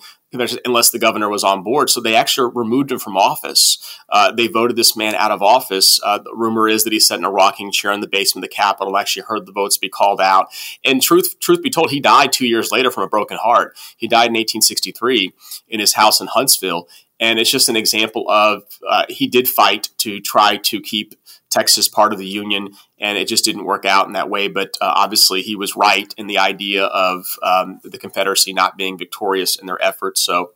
unless 0.64 0.90
the 0.90 0.98
governor 0.98 1.28
was 1.28 1.44
on 1.44 1.62
board. 1.62 1.90
So 1.90 2.00
they 2.00 2.14
actually 2.14 2.52
removed 2.54 2.92
him 2.92 2.98
from 2.98 3.16
office. 3.16 3.78
Uh, 4.08 4.32
they 4.32 4.46
voted 4.46 4.76
this 4.76 4.96
man 4.96 5.14
out 5.14 5.30
of 5.30 5.42
office. 5.42 6.00
Uh, 6.02 6.18
the 6.18 6.34
rumor 6.34 6.68
is 6.68 6.84
that 6.84 6.92
he 6.92 7.00
sat 7.00 7.18
in 7.18 7.24
a 7.24 7.30
rocking 7.30 7.70
chair 7.72 7.92
in 7.92 8.00
the 8.00 8.08
basement 8.08 8.44
of 8.44 8.50
the 8.50 8.54
Capitol. 8.54 8.96
Actually, 8.96 9.24
heard 9.28 9.46
the 9.46 9.52
votes 9.52 9.78
be 9.78 9.88
called 9.88 10.20
out. 10.20 10.48
And 10.84 11.02
truth, 11.02 11.36
truth 11.40 11.62
be 11.62 11.70
told, 11.70 11.90
he 11.90 12.00
died 12.00 12.32
two 12.32 12.46
years 12.46 12.70
later 12.70 12.90
from 12.90 13.04
a 13.04 13.08
broken 13.08 13.38
heart. 13.38 13.76
He 13.96 14.08
died 14.08 14.28
in 14.28 14.34
1863 14.34 15.32
in 15.68 15.80
his 15.80 15.94
house 15.94 16.20
in 16.20 16.28
Huntsville. 16.28 16.88
And 17.18 17.38
it's 17.38 17.50
just 17.50 17.68
an 17.68 17.76
example 17.76 18.28
of 18.28 18.64
uh, 18.86 19.06
he 19.08 19.26
did 19.26 19.48
fight 19.48 19.88
to 19.98 20.20
try 20.20 20.58
to 20.58 20.80
keep 20.80 21.14
Texas 21.56 21.88
part 21.88 22.12
of 22.12 22.18
the 22.18 22.26
Union, 22.26 22.74
and 22.98 23.16
it 23.16 23.28
just 23.28 23.44
didn't 23.44 23.64
work 23.64 23.86
out 23.86 24.06
in 24.06 24.12
that 24.12 24.28
way. 24.28 24.48
But 24.48 24.76
uh, 24.80 24.92
obviously, 24.94 25.40
he 25.40 25.56
was 25.56 25.74
right 25.74 26.12
in 26.18 26.26
the 26.26 26.38
idea 26.38 26.84
of 26.84 27.24
um, 27.42 27.80
the 27.82 27.98
Confederacy 27.98 28.52
not 28.52 28.76
being 28.76 28.98
victorious 28.98 29.56
in 29.56 29.66
their 29.66 29.82
efforts. 29.82 30.22
So, 30.22 30.52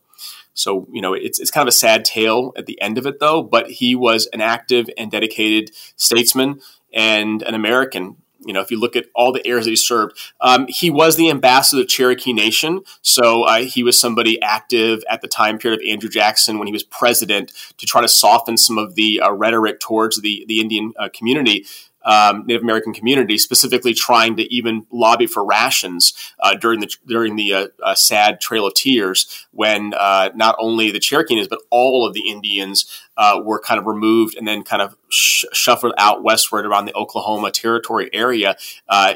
so 0.52 0.86
you 0.92 1.00
know, 1.00 1.14
it's 1.14 1.40
it's 1.40 1.50
kind 1.50 1.66
of 1.66 1.72
a 1.72 1.76
sad 1.76 2.04
tale 2.04 2.52
at 2.56 2.66
the 2.66 2.80
end 2.82 2.98
of 2.98 3.06
it, 3.06 3.18
though. 3.18 3.42
But 3.42 3.70
he 3.70 3.94
was 3.94 4.28
an 4.34 4.42
active 4.42 4.90
and 4.98 5.10
dedicated 5.10 5.70
statesman 5.96 6.60
and 6.92 7.42
an 7.42 7.54
American 7.54 8.16
you 8.44 8.52
know, 8.52 8.60
if 8.60 8.70
you 8.70 8.78
look 8.78 8.96
at 8.96 9.06
all 9.14 9.32
the 9.32 9.46
eras 9.46 9.66
that 9.66 9.70
he 9.70 9.76
served, 9.76 10.18
um, 10.40 10.66
he 10.68 10.90
was 10.90 11.16
the 11.16 11.30
ambassador 11.30 11.82
of 11.82 11.88
Cherokee 11.88 12.32
Nation. 12.32 12.80
So 13.02 13.44
uh, 13.44 13.64
he 13.64 13.82
was 13.82 13.98
somebody 13.98 14.40
active 14.42 15.04
at 15.10 15.20
the 15.20 15.28
time 15.28 15.58
period 15.58 15.80
of 15.80 15.86
Andrew 15.86 16.08
Jackson 16.08 16.58
when 16.58 16.66
he 16.66 16.72
was 16.72 16.82
president 16.82 17.52
to 17.78 17.86
try 17.86 18.00
to 18.00 18.08
soften 18.08 18.56
some 18.56 18.78
of 18.78 18.94
the 18.94 19.20
uh, 19.20 19.32
rhetoric 19.32 19.80
towards 19.80 20.20
the 20.20 20.44
the 20.48 20.60
Indian 20.60 20.92
uh, 20.98 21.08
community 21.12 21.66
um, 22.04 22.44
Native 22.46 22.62
American 22.62 22.92
community, 22.92 23.38
specifically 23.38 23.94
trying 23.94 24.36
to 24.36 24.54
even 24.54 24.86
lobby 24.90 25.26
for 25.26 25.44
rations 25.44 26.12
uh, 26.40 26.54
during 26.54 26.80
the 26.80 26.94
during 27.06 27.36
the 27.36 27.52
uh, 27.52 27.66
uh, 27.82 27.94
sad 27.94 28.40
Trail 28.40 28.66
of 28.66 28.74
Tears, 28.74 29.46
when 29.52 29.94
uh, 29.94 30.30
not 30.34 30.56
only 30.58 30.90
the 30.90 31.00
Cherokee 31.00 31.34
Indians 31.34 31.48
but 31.48 31.60
all 31.70 32.06
of 32.06 32.14
the 32.14 32.28
Indians 32.28 32.86
uh, 33.16 33.40
were 33.42 33.60
kind 33.60 33.78
of 33.78 33.86
removed 33.86 34.36
and 34.36 34.46
then 34.46 34.62
kind 34.62 34.82
of 34.82 34.96
sh- 35.08 35.44
shuffled 35.52 35.94
out 35.98 36.22
westward 36.22 36.66
around 36.66 36.86
the 36.86 36.94
Oklahoma 36.94 37.50
Territory 37.50 38.10
area. 38.12 38.56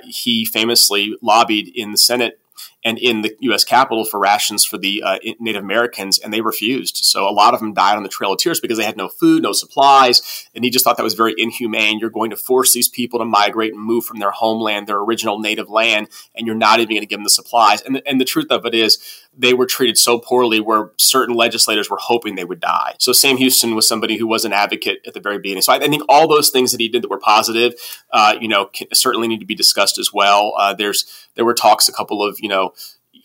He 0.05 0.45
famously 0.45 1.17
lobbied 1.23 1.69
in 1.75 1.93
the 1.93 1.99
Senate 1.99 2.41
and 2.85 2.99
in 2.99 3.23
the 3.23 3.35
U.S. 3.41 3.65
Capitol 3.65 4.05
for 4.05 4.21
rations 4.21 4.65
for 4.65 4.77
the 4.77 5.03
uh, 5.03 5.19
Native 5.41 5.63
Americans, 5.63 6.19
and 6.19 6.33
they 6.33 6.41
refused. 6.41 6.99
So 6.99 7.29
a 7.29 7.33
lot 7.33 7.55
of 7.55 7.61
them 7.61 7.73
died 7.73 7.97
on 7.97 8.03
the 8.03 8.09
Trail 8.09 8.33
of 8.33 8.39
Tears 8.39 8.61
because 8.61 8.77
they 8.79 8.85
had 8.85 8.97
no 8.97 9.09
food, 9.09 9.43
no 9.43 9.53
supplies, 9.53 10.49
and 10.55 10.65
he 10.65 10.71
just 10.71 10.85
thought 10.85 10.97
that 10.97 11.03
was 11.03 11.15
very 11.15 11.35
inhumane. 11.37 11.99
You're 11.99 12.11
going 12.11 12.31
to 12.31 12.37
force 12.37 12.73
these 12.73 12.89
people 12.89 13.19
to 13.21 13.25
migrate 13.25 13.73
and 13.73 13.83
move 13.83 14.05
from 14.05 14.19
their 14.19 14.31
homeland, 14.31 14.87
their 14.87 14.99
original 14.99 15.39
native 15.39 15.71
land, 15.71 16.09
and 16.35 16.47
you're 16.47 16.57
not 16.57 16.81
even 16.81 16.95
going 16.95 17.01
to 17.01 17.07
give 17.07 17.19
them 17.19 17.25
the 17.25 17.31
supplies. 17.31 17.81
And 17.83 17.97
the, 17.97 18.07
and 18.07 18.21
the 18.21 18.25
truth 18.25 18.49
of 18.51 18.67
it 18.67 18.75
is, 18.75 18.99
they 19.37 19.55
were 19.55 19.67
treated 19.67 19.99
so 19.99 20.19
poorly 20.19 20.61
where 20.61 20.93
certain 20.97 21.35
legislators 21.35 21.91
were 21.91 21.99
hoping 22.01 22.35
they 22.35 22.45
would 22.45 22.61
die. 22.61 22.95
So 22.99 23.13
Sam 23.13 23.37
Houston 23.37 23.75
was 23.75 23.89
somebody 23.89 24.17
who 24.17 24.27
was 24.27 24.45
an 24.45 24.53
advocate 24.53 24.99
at 25.07 25.15
the 25.15 25.21
very 25.21 25.39
beginning. 25.39 25.63
So 25.63 25.73
I, 25.73 25.77
I 25.77 25.89
think 25.89 26.03
all 26.09 26.29
those 26.29 26.51
things 26.51 26.73
that 26.73 26.81
he 26.81 26.89
did 26.89 27.03
that 27.03 27.11
were 27.11 27.19
positive, 27.19 27.75
uh, 28.13 28.35
you 28.41 28.49
know, 28.49 28.71
certainly 28.93 29.29
need 29.29 29.41
to 29.41 29.47
be 29.47 29.55
discussed 29.55 29.99
as 29.99 30.13
well. 30.13 30.55
Uh, 30.57 30.75
there's 30.75 31.07
there 31.35 31.45
were 31.45 31.55
talks 31.55 31.89
a 31.89 31.93
couple 31.93 32.23
of 32.23 32.39
you 32.41 32.49
know 32.49 32.74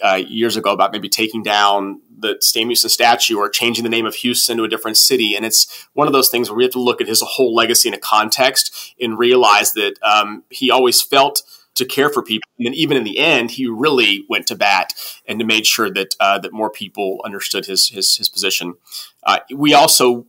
uh, 0.01 0.21
years 0.27 0.55
ago 0.57 0.71
about 0.71 0.91
maybe 0.91 1.09
taking 1.09 1.43
down 1.43 2.01
the 2.17 2.37
Sam 2.41 2.67
Houston 2.67 2.89
statue 2.89 3.37
or 3.37 3.49
changing 3.49 3.83
the 3.83 3.89
name 3.89 4.05
of 4.05 4.15
Houston 4.15 4.57
to 4.57 4.63
a 4.63 4.67
different 4.67 4.97
city. 4.97 5.35
And 5.35 5.45
it's 5.45 5.87
one 5.93 6.07
of 6.07 6.13
those 6.13 6.29
things 6.29 6.49
where 6.49 6.57
we 6.57 6.63
have 6.63 6.73
to 6.73 6.79
look 6.79 7.01
at 7.01 7.07
his 7.07 7.21
whole 7.21 7.55
legacy 7.55 7.87
in 7.87 7.93
a 7.93 7.99
context 7.99 8.93
and 8.99 9.17
realize 9.17 9.73
that 9.73 9.95
um, 10.03 10.43
he 10.49 10.69
always 10.69 11.01
felt 11.01 11.43
to 11.75 11.85
care 11.85 12.09
for 12.09 12.21
people. 12.21 12.49
And 12.59 12.75
even 12.75 12.97
in 12.97 13.03
the 13.03 13.19
end, 13.19 13.51
he 13.51 13.67
really 13.67 14.25
went 14.29 14.47
to 14.47 14.55
bat 14.55 14.93
and 15.25 15.39
to 15.39 15.45
made 15.45 15.65
sure 15.65 15.89
that 15.89 16.15
uh, 16.19 16.37
that 16.39 16.51
more 16.51 16.69
people 16.69 17.21
understood 17.23 17.65
his 17.65 17.89
his, 17.89 18.17
his 18.17 18.29
position. 18.29 18.75
Uh, 19.23 19.39
we 19.55 19.73
also 19.73 20.25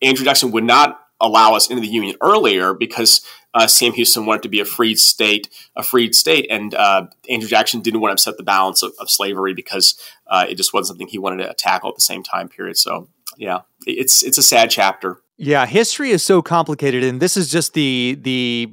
Andrew 0.00 0.24
Jackson 0.24 0.50
would 0.52 0.64
not 0.64 1.00
allow 1.20 1.54
us 1.54 1.70
into 1.70 1.80
the 1.80 1.88
union 1.88 2.16
earlier 2.20 2.74
because 2.74 3.24
uh, 3.54 3.66
Sam 3.66 3.92
Houston 3.92 4.26
wanted 4.26 4.42
to 4.42 4.48
be 4.48 4.60
a 4.60 4.64
freed 4.64 4.98
state, 4.98 5.48
a 5.76 5.82
freed 5.82 6.14
state, 6.14 6.46
and 6.50 6.74
uh, 6.74 7.06
Andrew 7.28 7.48
Jackson 7.48 7.80
didn't 7.80 8.00
want 8.00 8.10
to 8.10 8.14
upset 8.14 8.36
the 8.36 8.42
balance 8.42 8.82
of, 8.82 8.92
of 8.98 9.10
slavery 9.10 9.54
because 9.54 9.98
uh, 10.26 10.46
it 10.48 10.56
just 10.56 10.72
wasn't 10.72 10.88
something 10.88 11.08
he 11.08 11.18
wanted 11.18 11.44
to 11.44 11.54
tackle 11.54 11.90
at 11.90 11.94
the 11.94 12.00
same 12.00 12.22
time 12.22 12.48
period. 12.48 12.78
So, 12.78 13.08
yeah, 13.36 13.60
it's 13.86 14.22
it's 14.22 14.38
a 14.38 14.42
sad 14.42 14.70
chapter. 14.70 15.18
Yeah, 15.36 15.66
history 15.66 16.10
is 16.10 16.22
so 16.22 16.40
complicated, 16.40 17.04
and 17.04 17.20
this 17.20 17.36
is 17.36 17.50
just 17.50 17.74
the 17.74 18.18
the 18.20 18.72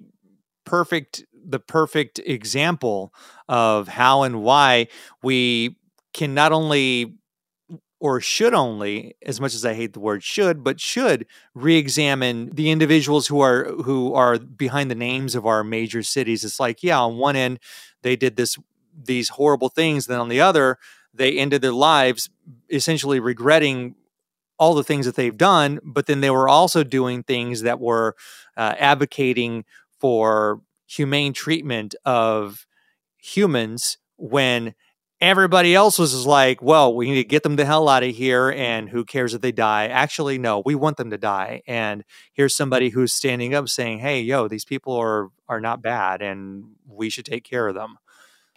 perfect 0.66 1.26
the 1.34 1.60
perfect 1.60 2.20
example 2.20 3.14
of 3.48 3.88
how 3.88 4.24
and 4.24 4.42
why 4.44 4.88
we 5.24 5.78
can 6.14 6.34
not 6.34 6.52
only 6.52 7.16
or 8.00 8.22
should 8.22 8.54
only, 8.54 9.16
as 9.26 9.42
much 9.42 9.54
as 9.54 9.66
I 9.66 9.74
hate 9.74 9.94
the 9.94 10.00
word 10.00 10.24
should, 10.24 10.64
but 10.64 10.80
should 10.80 11.26
re-examine 11.54 12.50
the 12.54 12.72
individuals 12.72 13.28
who 13.28 13.42
are 13.42 13.66
who 13.84 14.14
are 14.14 14.40
behind 14.40 14.90
the 14.90 14.96
names 14.96 15.36
of 15.36 15.46
our 15.46 15.64
major 15.64 16.02
cities. 16.04 16.44
It's 16.44 16.60
like, 16.60 16.82
yeah, 16.82 17.00
on 17.00 17.18
one 17.18 17.36
end 17.36 17.60
they 18.02 18.16
did 18.16 18.36
this 18.36 18.58
these 19.02 19.30
horrible 19.30 19.70
things, 19.70 20.06
then 20.06 20.20
on 20.20 20.30
the 20.30 20.42
other 20.42 20.78
they 21.14 21.38
ended 21.38 21.62
their 21.62 21.74
lives 21.74 22.30
essentially 22.70 23.20
regretting 23.20 23.96
all 24.58 24.76
the 24.76 24.84
things 24.84 25.06
that 25.06 25.16
they've 25.16 25.38
done, 25.38 25.80
but 25.84 26.06
then 26.06 26.20
they 26.22 26.30
were 26.30 26.50
also 26.50 26.84
doing 26.84 27.24
things 27.24 27.62
that 27.62 27.80
were 27.80 28.16
uh, 28.58 28.76
advocating 28.78 29.64
for 30.00 30.62
humane 30.86 31.34
treatment 31.34 31.96
of 32.06 32.68
humans 33.18 33.98
when 34.18 34.76
everybody 35.22 35.76
else 35.76 36.00
was 36.00 36.26
like, 36.26 36.62
well, 36.62 36.94
we 36.94 37.10
need 37.10 37.16
to 37.16 37.28
get 37.28 37.44
them 37.44 37.56
the 37.56 37.66
hell 37.66 37.90
out 37.90 38.04
of 38.04 38.16
here 38.16 38.50
and 38.50 38.90
who 38.90 39.04
cares 39.04 39.34
if 39.34 39.42
they 39.42 39.52
die? 39.52 39.88
Actually, 39.88 40.38
no, 40.38 40.62
we 40.66 40.76
want 40.76 40.98
them 40.98 41.10
to 41.10 41.18
die. 41.18 41.62
And 41.68 42.04
here's 42.34 42.56
somebody 42.56 42.90
who's 42.90 43.14
standing 43.14 43.54
up 43.54 43.68
saying, 43.70 44.00
hey, 44.00 44.22
yo, 44.22 44.48
these 44.48 44.66
people 44.66 44.96
are 44.96 45.30
are 45.48 45.60
not 45.60 45.82
bad 45.82 46.22
and 46.22 46.76
we 46.88 47.10
should 47.10 47.26
take 47.26 47.44
care 47.44 47.68
of 47.68 47.76
them. 47.76 47.98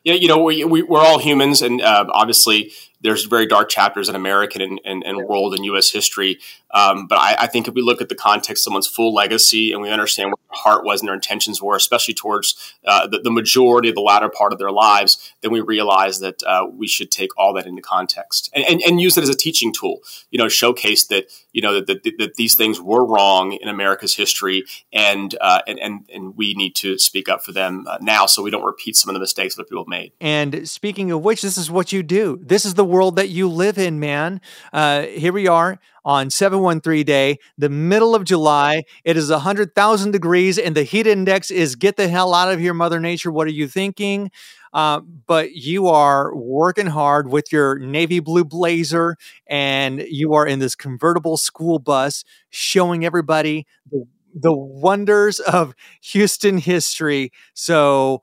Yeah, 0.04 0.14
you 0.14 0.26
know, 0.26 0.42
we, 0.42 0.64
we, 0.64 0.82
are 0.82 0.96
all 0.96 1.20
humans, 1.20 1.62
and 1.62 1.80
uh, 1.80 2.06
obviously 2.10 2.72
there's 3.02 3.24
very 3.24 3.46
dark 3.46 3.68
chapters 3.68 4.08
in 4.08 4.14
American 4.14 4.62
and, 4.62 4.80
and, 4.84 5.02
and 5.04 5.26
world 5.26 5.54
and 5.54 5.64
U.S. 5.66 5.90
history. 5.90 6.38
Um, 6.72 7.06
but 7.06 7.18
I, 7.18 7.36
I, 7.40 7.46
think 7.48 7.68
if 7.68 7.74
we 7.74 7.82
look 7.82 8.00
at 8.00 8.08
the 8.08 8.14
context, 8.14 8.62
of 8.62 8.64
someone's 8.64 8.86
full 8.86 9.12
legacy, 9.12 9.72
and 9.72 9.82
we 9.82 9.90
understand 9.90 10.30
what 10.30 10.40
their 10.48 10.58
heart 10.58 10.84
was 10.84 11.00
and 11.00 11.08
their 11.08 11.14
intentions 11.14 11.60
were, 11.60 11.76
especially 11.76 12.14
towards 12.14 12.74
uh, 12.86 13.06
the, 13.06 13.18
the, 13.18 13.30
majority 13.30 13.90
of 13.90 13.94
the 13.94 14.00
latter 14.00 14.30
part 14.30 14.52
of 14.52 14.58
their 14.58 14.70
lives, 14.70 15.32
then 15.42 15.52
we 15.52 15.60
realize 15.60 16.20
that 16.20 16.42
uh, 16.44 16.66
we 16.70 16.86
should 16.86 17.10
take 17.10 17.36
all 17.36 17.52
that 17.52 17.66
into 17.66 17.82
context 17.82 18.50
and, 18.54 18.64
and, 18.64 18.80
and, 18.82 19.00
use 19.00 19.18
it 19.18 19.22
as 19.22 19.28
a 19.28 19.34
teaching 19.34 19.72
tool. 19.72 20.00
You 20.30 20.38
know, 20.38 20.48
showcase 20.48 21.06
that 21.08 21.30
you 21.52 21.60
know 21.60 21.80
that, 21.80 22.04
that, 22.04 22.18
that 22.18 22.34
these 22.36 22.54
things 22.54 22.80
were 22.80 23.04
wrong 23.04 23.52
in 23.52 23.68
America's 23.68 24.16
history, 24.16 24.64
and 24.92 25.34
uh, 25.40 25.60
and, 25.66 25.78
and 25.78 26.08
and 26.12 26.36
we 26.36 26.54
need 26.54 26.74
to 26.76 26.98
speak 26.98 27.28
up 27.28 27.44
for 27.44 27.52
them 27.52 27.86
uh, 27.86 27.98
now, 28.00 28.26
so 28.26 28.42
we 28.42 28.50
don't 28.50 28.64
repeat 28.64 28.96
some 28.96 29.10
of 29.10 29.14
the 29.14 29.20
mistakes 29.20 29.56
that 29.56 29.64
people 29.64 29.82
have 29.82 29.88
made. 29.88 30.12
And 30.20 30.66
speaking 30.68 31.10
of 31.10 31.22
which, 31.22 31.42
this 31.42 31.58
is 31.58 31.70
what 31.70 31.92
you 31.92 32.02
do. 32.02 32.38
This 32.42 32.64
is 32.64 32.74
the 32.74 32.84
world 32.92 33.16
that 33.16 33.30
you 33.30 33.48
live 33.48 33.78
in, 33.78 33.98
man. 33.98 34.40
Uh, 34.72 35.02
here 35.02 35.32
we 35.32 35.48
are 35.48 35.80
on 36.04 36.30
713 36.30 37.04
day, 37.04 37.38
the 37.56 37.68
middle 37.68 38.14
of 38.14 38.24
July. 38.24 38.84
It 39.04 39.16
is 39.16 39.30
100,000 39.30 40.10
degrees 40.12 40.58
and 40.58 40.76
the 40.76 40.82
heat 40.84 41.06
index 41.06 41.50
is 41.50 41.74
get 41.74 41.96
the 41.96 42.08
hell 42.08 42.34
out 42.34 42.52
of 42.52 42.60
here, 42.60 42.74
Mother 42.74 43.00
Nature. 43.00 43.32
What 43.32 43.46
are 43.46 43.52
you 43.52 43.66
thinking? 43.66 44.30
Uh, 44.72 45.00
but 45.26 45.52
you 45.52 45.86
are 45.88 46.34
working 46.34 46.86
hard 46.86 47.28
with 47.30 47.52
your 47.52 47.78
navy 47.78 48.20
blue 48.20 48.44
blazer 48.44 49.16
and 49.46 50.00
you 50.08 50.32
are 50.34 50.46
in 50.46 50.58
this 50.60 50.74
convertible 50.74 51.36
school 51.36 51.78
bus 51.78 52.24
showing 52.50 53.04
everybody 53.04 53.66
the, 53.90 54.04
the 54.34 54.52
wonders 54.52 55.40
of 55.40 55.74
Houston 56.02 56.58
history. 56.58 57.32
So, 57.54 58.22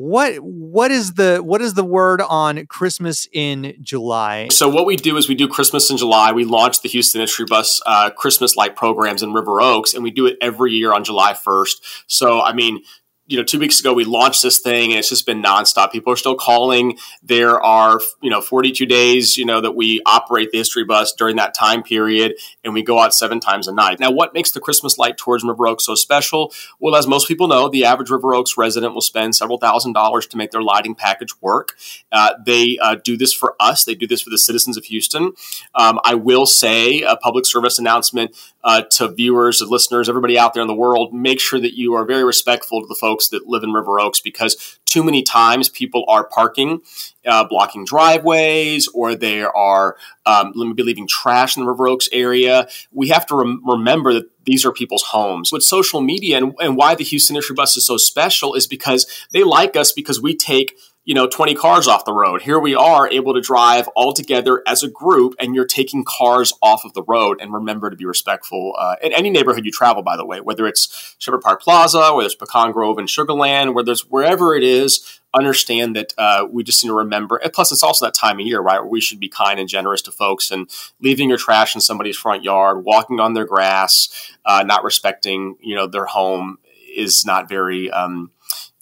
what 0.00 0.36
what 0.38 0.90
is 0.90 1.14
the 1.14 1.40
what 1.44 1.60
is 1.60 1.74
the 1.74 1.84
word 1.84 2.22
on 2.22 2.64
Christmas 2.66 3.28
in 3.32 3.74
July? 3.82 4.48
So 4.50 4.68
what 4.68 4.86
we 4.86 4.96
do 4.96 5.18
is 5.18 5.28
we 5.28 5.34
do 5.34 5.46
Christmas 5.46 5.90
in 5.90 5.98
July. 5.98 6.32
We 6.32 6.44
launch 6.44 6.80
the 6.80 6.88
Houston 6.88 7.20
History 7.20 7.44
Bus 7.44 7.82
uh, 7.84 8.08
Christmas 8.08 8.56
light 8.56 8.76
programs 8.76 9.22
in 9.22 9.34
River 9.34 9.60
Oaks, 9.60 9.92
and 9.92 10.02
we 10.02 10.10
do 10.10 10.24
it 10.24 10.38
every 10.40 10.72
year 10.72 10.94
on 10.94 11.04
July 11.04 11.34
first. 11.34 11.84
So 12.06 12.40
I 12.40 12.54
mean, 12.54 12.82
you 13.26 13.36
know, 13.36 13.44
two 13.44 13.58
weeks 13.58 13.78
ago 13.78 13.92
we 13.92 14.04
launched 14.04 14.42
this 14.42 14.58
thing 14.58 14.90
and 14.90 14.98
it's 14.98 15.10
just 15.10 15.26
been 15.26 15.42
nonstop. 15.42 15.92
People 15.92 16.12
are 16.12 16.16
still 16.16 16.34
calling. 16.34 16.98
There 17.22 17.60
are, 17.60 18.00
you 18.22 18.30
know, 18.30 18.40
42 18.40 18.86
days, 18.86 19.36
you 19.36 19.44
know, 19.44 19.60
that 19.60 19.76
we 19.76 20.00
operate 20.04 20.50
the 20.50 20.58
history 20.58 20.84
bus 20.84 21.12
during 21.12 21.36
that 21.36 21.54
time 21.54 21.82
period 21.82 22.34
and 22.64 22.74
we 22.74 22.82
go 22.82 22.98
out 22.98 23.14
seven 23.14 23.40
times 23.40 23.68
a 23.68 23.72
night. 23.72 24.00
Now, 24.00 24.10
what 24.10 24.34
makes 24.34 24.50
the 24.52 24.60
Christmas 24.60 24.98
light 24.98 25.16
tours 25.16 25.42
in 25.42 25.48
River 25.48 25.66
Oaks 25.66 25.86
so 25.86 25.94
special? 25.94 26.52
Well, 26.78 26.94
as 26.94 27.06
most 27.06 27.28
people 27.28 27.48
know, 27.48 27.68
the 27.68 27.84
average 27.84 28.10
River 28.10 28.34
Oaks 28.34 28.56
resident 28.56 28.94
will 28.94 29.00
spend 29.00 29.34
several 29.36 29.58
thousand 29.58 29.92
dollars 29.92 30.26
to 30.28 30.36
make 30.36 30.50
their 30.50 30.62
lighting 30.62 30.94
package 30.94 31.30
work. 31.40 31.76
Uh, 32.12 32.34
they 32.44 32.78
uh, 32.78 32.96
do 32.96 33.16
this 33.16 33.32
for 33.32 33.54
us. 33.60 33.84
They 33.84 33.94
do 33.94 34.06
this 34.06 34.22
for 34.22 34.30
the 34.30 34.38
citizens 34.38 34.76
of 34.76 34.84
Houston. 34.84 35.32
Um, 35.74 36.00
I 36.04 36.14
will 36.14 36.46
say 36.46 37.02
a 37.02 37.16
public 37.16 37.46
service 37.46 37.78
announcement 37.78 38.36
uh, 38.62 38.82
to 38.82 39.08
viewers 39.08 39.60
and 39.60 39.70
listeners, 39.70 40.08
everybody 40.08 40.38
out 40.38 40.54
there 40.54 40.62
in 40.62 40.68
the 40.68 40.74
world, 40.74 41.14
make 41.14 41.40
sure 41.40 41.60
that 41.60 41.76
you 41.76 41.94
are 41.94 42.04
very 42.04 42.24
respectful 42.24 42.80
to 42.82 42.86
the 42.86 42.94
folks 42.94 43.28
that 43.28 43.46
live 43.46 43.62
in 43.62 43.72
River 43.72 44.00
Oaks 44.00 44.20
because 44.20 44.78
too 44.84 45.02
many 45.02 45.22
times 45.22 45.68
people 45.68 46.04
are 46.08 46.24
parking, 46.24 46.82
uh, 47.24 47.44
blocking 47.44 47.84
driveways, 47.84 48.88
or 48.88 49.14
they 49.14 49.42
are 49.42 49.96
um, 50.26 50.52
leaving 50.54 51.06
trash 51.06 51.56
in 51.56 51.64
the 51.64 51.70
River 51.70 51.88
Oaks 51.88 52.08
area. 52.12 52.49
We 52.92 53.08
have 53.08 53.26
to 53.26 53.36
rem- 53.36 53.62
remember 53.66 54.12
that 54.14 54.24
these 54.44 54.64
are 54.64 54.72
people's 54.72 55.04
homes. 55.04 55.52
With 55.52 55.62
social 55.62 56.00
media 56.00 56.38
and, 56.38 56.54
and 56.60 56.76
why 56.76 56.94
the 56.94 57.04
Houston 57.04 57.36
History 57.36 57.54
Bus 57.54 57.76
is 57.76 57.86
so 57.86 57.96
special 57.96 58.54
is 58.54 58.66
because 58.66 59.06
they 59.32 59.44
like 59.44 59.76
us 59.76 59.92
because 59.92 60.20
we 60.20 60.34
take 60.34 60.76
you 61.04 61.14
know 61.14 61.26
20 61.26 61.54
cars 61.54 61.88
off 61.88 62.04
the 62.04 62.12
road. 62.12 62.42
Here 62.42 62.58
we 62.58 62.74
are 62.74 63.08
able 63.08 63.34
to 63.34 63.40
drive 63.40 63.88
all 63.96 64.12
together 64.12 64.62
as 64.66 64.82
a 64.82 64.88
group 64.88 65.34
and 65.38 65.54
you're 65.54 65.66
taking 65.66 66.04
cars 66.04 66.52
off 66.62 66.84
of 66.84 66.92
the 66.94 67.02
road. 67.02 67.38
And 67.40 67.52
remember 67.52 67.90
to 67.90 67.96
be 67.96 68.04
respectful 68.04 68.74
uh, 68.78 68.96
in 69.02 69.12
any 69.12 69.30
neighborhood 69.30 69.64
you 69.64 69.72
travel 69.72 70.02
by 70.02 70.16
the 70.16 70.26
way 70.26 70.40
whether 70.40 70.66
it's 70.66 71.16
shepherd 71.18 71.40
park 71.40 71.62
plaza 71.62 72.14
whether 72.14 72.26
it's 72.26 72.34
pecan 72.34 72.72
grove 72.72 72.98
and 72.98 73.08
sugarland 73.08 73.74
where 73.74 73.84
there's 73.84 74.02
wherever 74.02 74.54
it 74.54 74.62
is 74.62 75.20
understand 75.32 75.94
that 75.94 76.12
uh, 76.18 76.46
we 76.50 76.64
just 76.64 76.82
need 76.82 76.88
to 76.88 76.94
remember 76.94 77.36
and 77.36 77.52
plus 77.52 77.70
it's 77.70 77.82
also 77.82 78.04
that 78.04 78.14
time 78.14 78.40
of 78.40 78.46
year 78.46 78.60
right 78.60 78.80
where 78.80 78.90
we 78.90 79.00
should 79.00 79.20
be 79.20 79.28
kind 79.28 79.60
and 79.60 79.68
generous 79.68 80.02
to 80.02 80.10
folks 80.10 80.50
and 80.50 80.68
leaving 81.00 81.28
your 81.28 81.38
trash 81.38 81.74
in 81.74 81.80
somebody's 81.80 82.16
front 82.16 82.42
yard 82.42 82.84
walking 82.84 83.20
on 83.20 83.34
their 83.34 83.44
grass 83.44 84.32
uh, 84.44 84.62
not 84.64 84.82
respecting 84.82 85.56
you 85.60 85.74
know 85.74 85.86
their 85.86 86.06
home 86.06 86.58
is 86.94 87.24
not 87.24 87.48
very 87.48 87.90
um, 87.90 88.30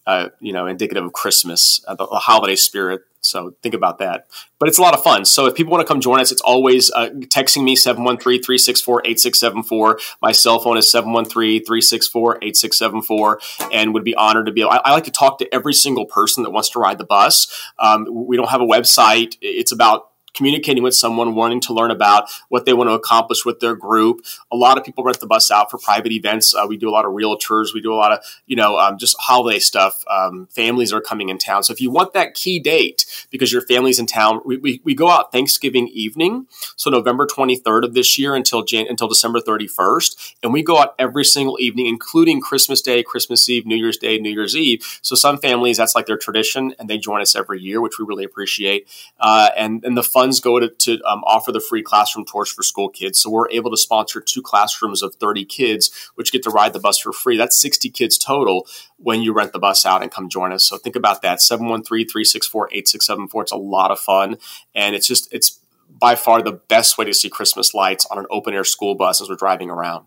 uh, 0.08 0.30
you 0.40 0.52
know, 0.54 0.66
indicative 0.66 1.04
of 1.04 1.12
Christmas, 1.12 1.84
uh, 1.86 1.94
the, 1.94 2.06
the, 2.06 2.16
holiday 2.16 2.56
spirit. 2.56 3.02
So 3.20 3.54
think 3.62 3.74
about 3.74 3.98
that. 3.98 4.26
But 4.58 4.70
it's 4.70 4.78
a 4.78 4.82
lot 4.82 4.94
of 4.94 5.02
fun. 5.02 5.26
So 5.26 5.44
if 5.44 5.54
people 5.54 5.70
want 5.70 5.86
to 5.86 5.86
come 5.86 6.00
join 6.00 6.18
us, 6.18 6.32
it's 6.32 6.40
always 6.40 6.90
uh, 6.92 7.10
texting 7.10 7.62
me 7.62 7.76
713-364-8674. 7.76 10.00
My 10.22 10.32
cell 10.32 10.60
phone 10.60 10.78
is 10.78 10.90
713-364-8674 10.90 13.68
and 13.70 13.92
would 13.92 14.04
be 14.04 14.14
honored 14.14 14.46
to 14.46 14.52
be 14.52 14.62
able, 14.62 14.70
I, 14.70 14.80
I, 14.82 14.92
like 14.92 15.04
to 15.04 15.10
talk 15.10 15.38
to 15.40 15.54
every 15.54 15.74
single 15.74 16.06
person 16.06 16.42
that 16.44 16.52
wants 16.52 16.70
to 16.70 16.78
ride 16.78 16.96
the 16.96 17.04
bus. 17.04 17.46
Um, 17.78 18.06
we 18.10 18.38
don't 18.38 18.48
have 18.48 18.62
a 18.62 18.66
website. 18.66 19.36
It's 19.42 19.72
about 19.72 20.07
communicating 20.34 20.82
with 20.82 20.94
someone, 20.94 21.34
wanting 21.34 21.60
to 21.62 21.72
learn 21.72 21.90
about 21.90 22.28
what 22.48 22.64
they 22.64 22.72
want 22.72 22.88
to 22.88 22.94
accomplish 22.94 23.44
with 23.44 23.60
their 23.60 23.74
group. 23.74 24.24
A 24.52 24.56
lot 24.56 24.78
of 24.78 24.84
people 24.84 25.04
rent 25.04 25.20
the 25.20 25.26
bus 25.26 25.50
out 25.50 25.70
for 25.70 25.78
private 25.78 26.12
events. 26.12 26.54
Uh, 26.54 26.66
we 26.68 26.76
do 26.76 26.88
a 26.88 26.92
lot 26.92 27.04
of 27.04 27.12
realtors. 27.12 27.74
We 27.74 27.80
do 27.80 27.92
a 27.92 27.96
lot 27.96 28.12
of, 28.12 28.20
you 28.46 28.56
know, 28.56 28.78
um, 28.78 28.98
just 28.98 29.16
holiday 29.18 29.58
stuff. 29.58 30.04
Um, 30.10 30.46
families 30.50 30.92
are 30.92 31.00
coming 31.00 31.28
in 31.28 31.38
town. 31.38 31.62
So 31.62 31.72
if 31.72 31.80
you 31.80 31.90
want 31.90 32.12
that 32.12 32.34
key 32.34 32.58
date 32.58 33.04
because 33.30 33.52
your 33.52 33.62
family's 33.62 33.98
in 33.98 34.06
town, 34.06 34.40
we, 34.44 34.56
we, 34.56 34.80
we 34.84 34.94
go 34.94 35.08
out 35.08 35.32
Thanksgiving 35.32 35.88
evening. 35.88 36.46
So 36.76 36.90
November 36.90 37.26
23rd 37.26 37.84
of 37.84 37.94
this 37.94 38.18
year 38.18 38.34
until 38.34 38.62
Jan- 38.62 38.86
until 38.88 39.08
December 39.08 39.40
31st. 39.40 40.34
And 40.42 40.52
we 40.52 40.62
go 40.62 40.78
out 40.78 40.94
every 40.98 41.24
single 41.24 41.58
evening, 41.60 41.86
including 41.86 42.40
Christmas 42.40 42.80
Day, 42.80 43.02
Christmas 43.02 43.48
Eve, 43.48 43.66
New 43.66 43.76
Year's 43.76 43.96
Day, 43.96 44.18
New 44.18 44.30
Year's 44.30 44.56
Eve. 44.56 44.84
So 45.02 45.14
some 45.14 45.38
families, 45.38 45.76
that's 45.76 45.94
like 45.94 46.06
their 46.06 46.16
tradition 46.16 46.74
and 46.78 46.88
they 46.88 46.98
join 46.98 47.20
us 47.20 47.34
every 47.34 47.60
year, 47.60 47.80
which 47.80 47.98
we 47.98 48.04
really 48.04 48.24
appreciate. 48.24 48.88
Uh, 49.18 49.50
and, 49.56 49.84
and 49.84 49.96
the 49.96 50.02
funds 50.18 50.40
go 50.40 50.58
to, 50.58 50.68
to 50.68 51.00
um, 51.04 51.22
offer 51.24 51.52
the 51.52 51.60
free 51.60 51.82
classroom 51.82 52.24
tours 52.26 52.50
for 52.50 52.64
school 52.64 52.88
kids. 52.88 53.20
So 53.20 53.30
we're 53.30 53.48
able 53.50 53.70
to 53.70 53.76
sponsor 53.76 54.20
two 54.20 54.42
classrooms 54.42 55.00
of 55.00 55.14
30 55.14 55.44
kids, 55.44 56.10
which 56.16 56.32
get 56.32 56.42
to 56.42 56.50
ride 56.50 56.72
the 56.72 56.80
bus 56.80 56.98
for 56.98 57.12
free. 57.12 57.36
That's 57.36 57.60
60 57.60 57.88
kids 57.90 58.18
total 58.18 58.66
when 58.96 59.22
you 59.22 59.32
rent 59.32 59.52
the 59.52 59.60
bus 59.60 59.86
out 59.86 60.02
and 60.02 60.10
come 60.10 60.28
join 60.28 60.52
us. 60.52 60.64
So 60.64 60.76
think 60.76 60.96
about 60.96 61.22
that 61.22 61.40
713 61.40 62.08
364 62.08 62.68
8674. 62.72 63.42
It's 63.42 63.52
a 63.52 63.56
lot 63.56 63.92
of 63.92 64.00
fun. 64.00 64.38
And 64.74 64.96
it's 64.96 65.06
just, 65.06 65.32
it's 65.32 65.60
by 65.88 66.16
far 66.16 66.42
the 66.42 66.52
best 66.52 66.98
way 66.98 67.04
to 67.04 67.14
see 67.14 67.30
Christmas 67.30 67.72
lights 67.72 68.04
on 68.06 68.18
an 68.18 68.26
open 68.28 68.54
air 68.54 68.64
school 68.64 68.96
bus 68.96 69.20
as 69.20 69.28
we're 69.28 69.36
driving 69.36 69.70
around. 69.70 70.06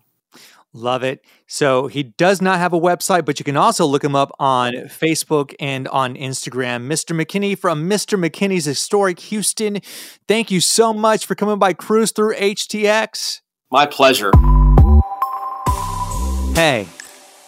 Love 0.74 1.02
it. 1.02 1.24
So 1.52 1.86
he 1.86 2.02
does 2.02 2.40
not 2.40 2.60
have 2.60 2.72
a 2.72 2.80
website, 2.80 3.26
but 3.26 3.38
you 3.38 3.44
can 3.44 3.58
also 3.58 3.84
look 3.84 4.02
him 4.02 4.16
up 4.16 4.32
on 4.38 4.72
Facebook 4.72 5.54
and 5.60 5.86
on 5.88 6.14
Instagram. 6.14 6.86
Mr. 6.86 7.14
McKinney 7.14 7.58
from 7.58 7.90
Mr. 7.90 8.18
McKinney's 8.18 8.64
Historic 8.64 9.20
Houston. 9.20 9.80
Thank 10.26 10.50
you 10.50 10.62
so 10.62 10.94
much 10.94 11.26
for 11.26 11.34
coming 11.34 11.58
by 11.58 11.74
Cruz 11.74 12.10
Through 12.10 12.36
HTX. 12.36 13.42
My 13.70 13.84
pleasure. 13.84 14.30
Hey, 16.54 16.88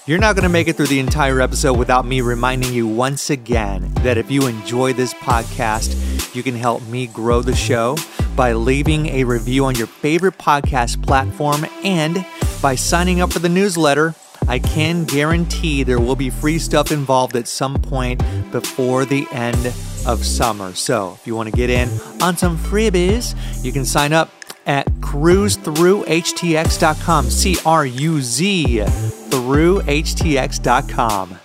you're 0.04 0.18
not 0.18 0.36
going 0.36 0.42
to 0.42 0.50
make 0.50 0.68
it 0.68 0.76
through 0.76 0.88
the 0.88 1.00
entire 1.00 1.40
episode 1.40 1.78
without 1.78 2.04
me 2.04 2.20
reminding 2.20 2.74
you 2.74 2.86
once 2.86 3.30
again 3.30 3.90
that 4.02 4.18
if 4.18 4.30
you 4.30 4.46
enjoy 4.46 4.92
this 4.92 5.14
podcast, 5.14 6.34
you 6.34 6.42
can 6.42 6.56
help 6.56 6.82
me 6.88 7.06
grow 7.06 7.40
the 7.40 7.56
show 7.56 7.96
by 8.36 8.52
leaving 8.52 9.06
a 9.06 9.24
review 9.24 9.64
on 9.64 9.76
your 9.76 9.86
favorite 9.86 10.36
podcast 10.36 11.02
platform 11.02 11.64
and 11.82 12.22
by 12.64 12.74
signing 12.74 13.20
up 13.20 13.30
for 13.30 13.38
the 13.40 13.48
newsletter. 13.50 14.14
I 14.48 14.58
can 14.58 15.04
guarantee 15.04 15.82
there 15.82 16.00
will 16.00 16.16
be 16.16 16.30
free 16.30 16.58
stuff 16.58 16.92
involved 16.92 17.36
at 17.36 17.46
some 17.46 17.74
point 17.74 18.22
before 18.52 19.04
the 19.04 19.26
end 19.32 19.66
of 20.06 20.24
summer. 20.24 20.72
So, 20.72 21.18
if 21.20 21.26
you 21.26 21.36
want 21.36 21.50
to 21.50 21.54
get 21.54 21.68
in 21.68 21.90
on 22.22 22.38
some 22.38 22.56
freebies, 22.56 23.36
you 23.62 23.70
can 23.70 23.84
sign 23.84 24.14
up 24.14 24.30
at 24.64 24.86
cruzthroughhtx.com. 24.86 27.24
C 27.28 27.58
R 27.66 27.84
U 27.84 28.22
Z 28.22 28.84
through 29.28 29.82
htx.com. 29.82 31.38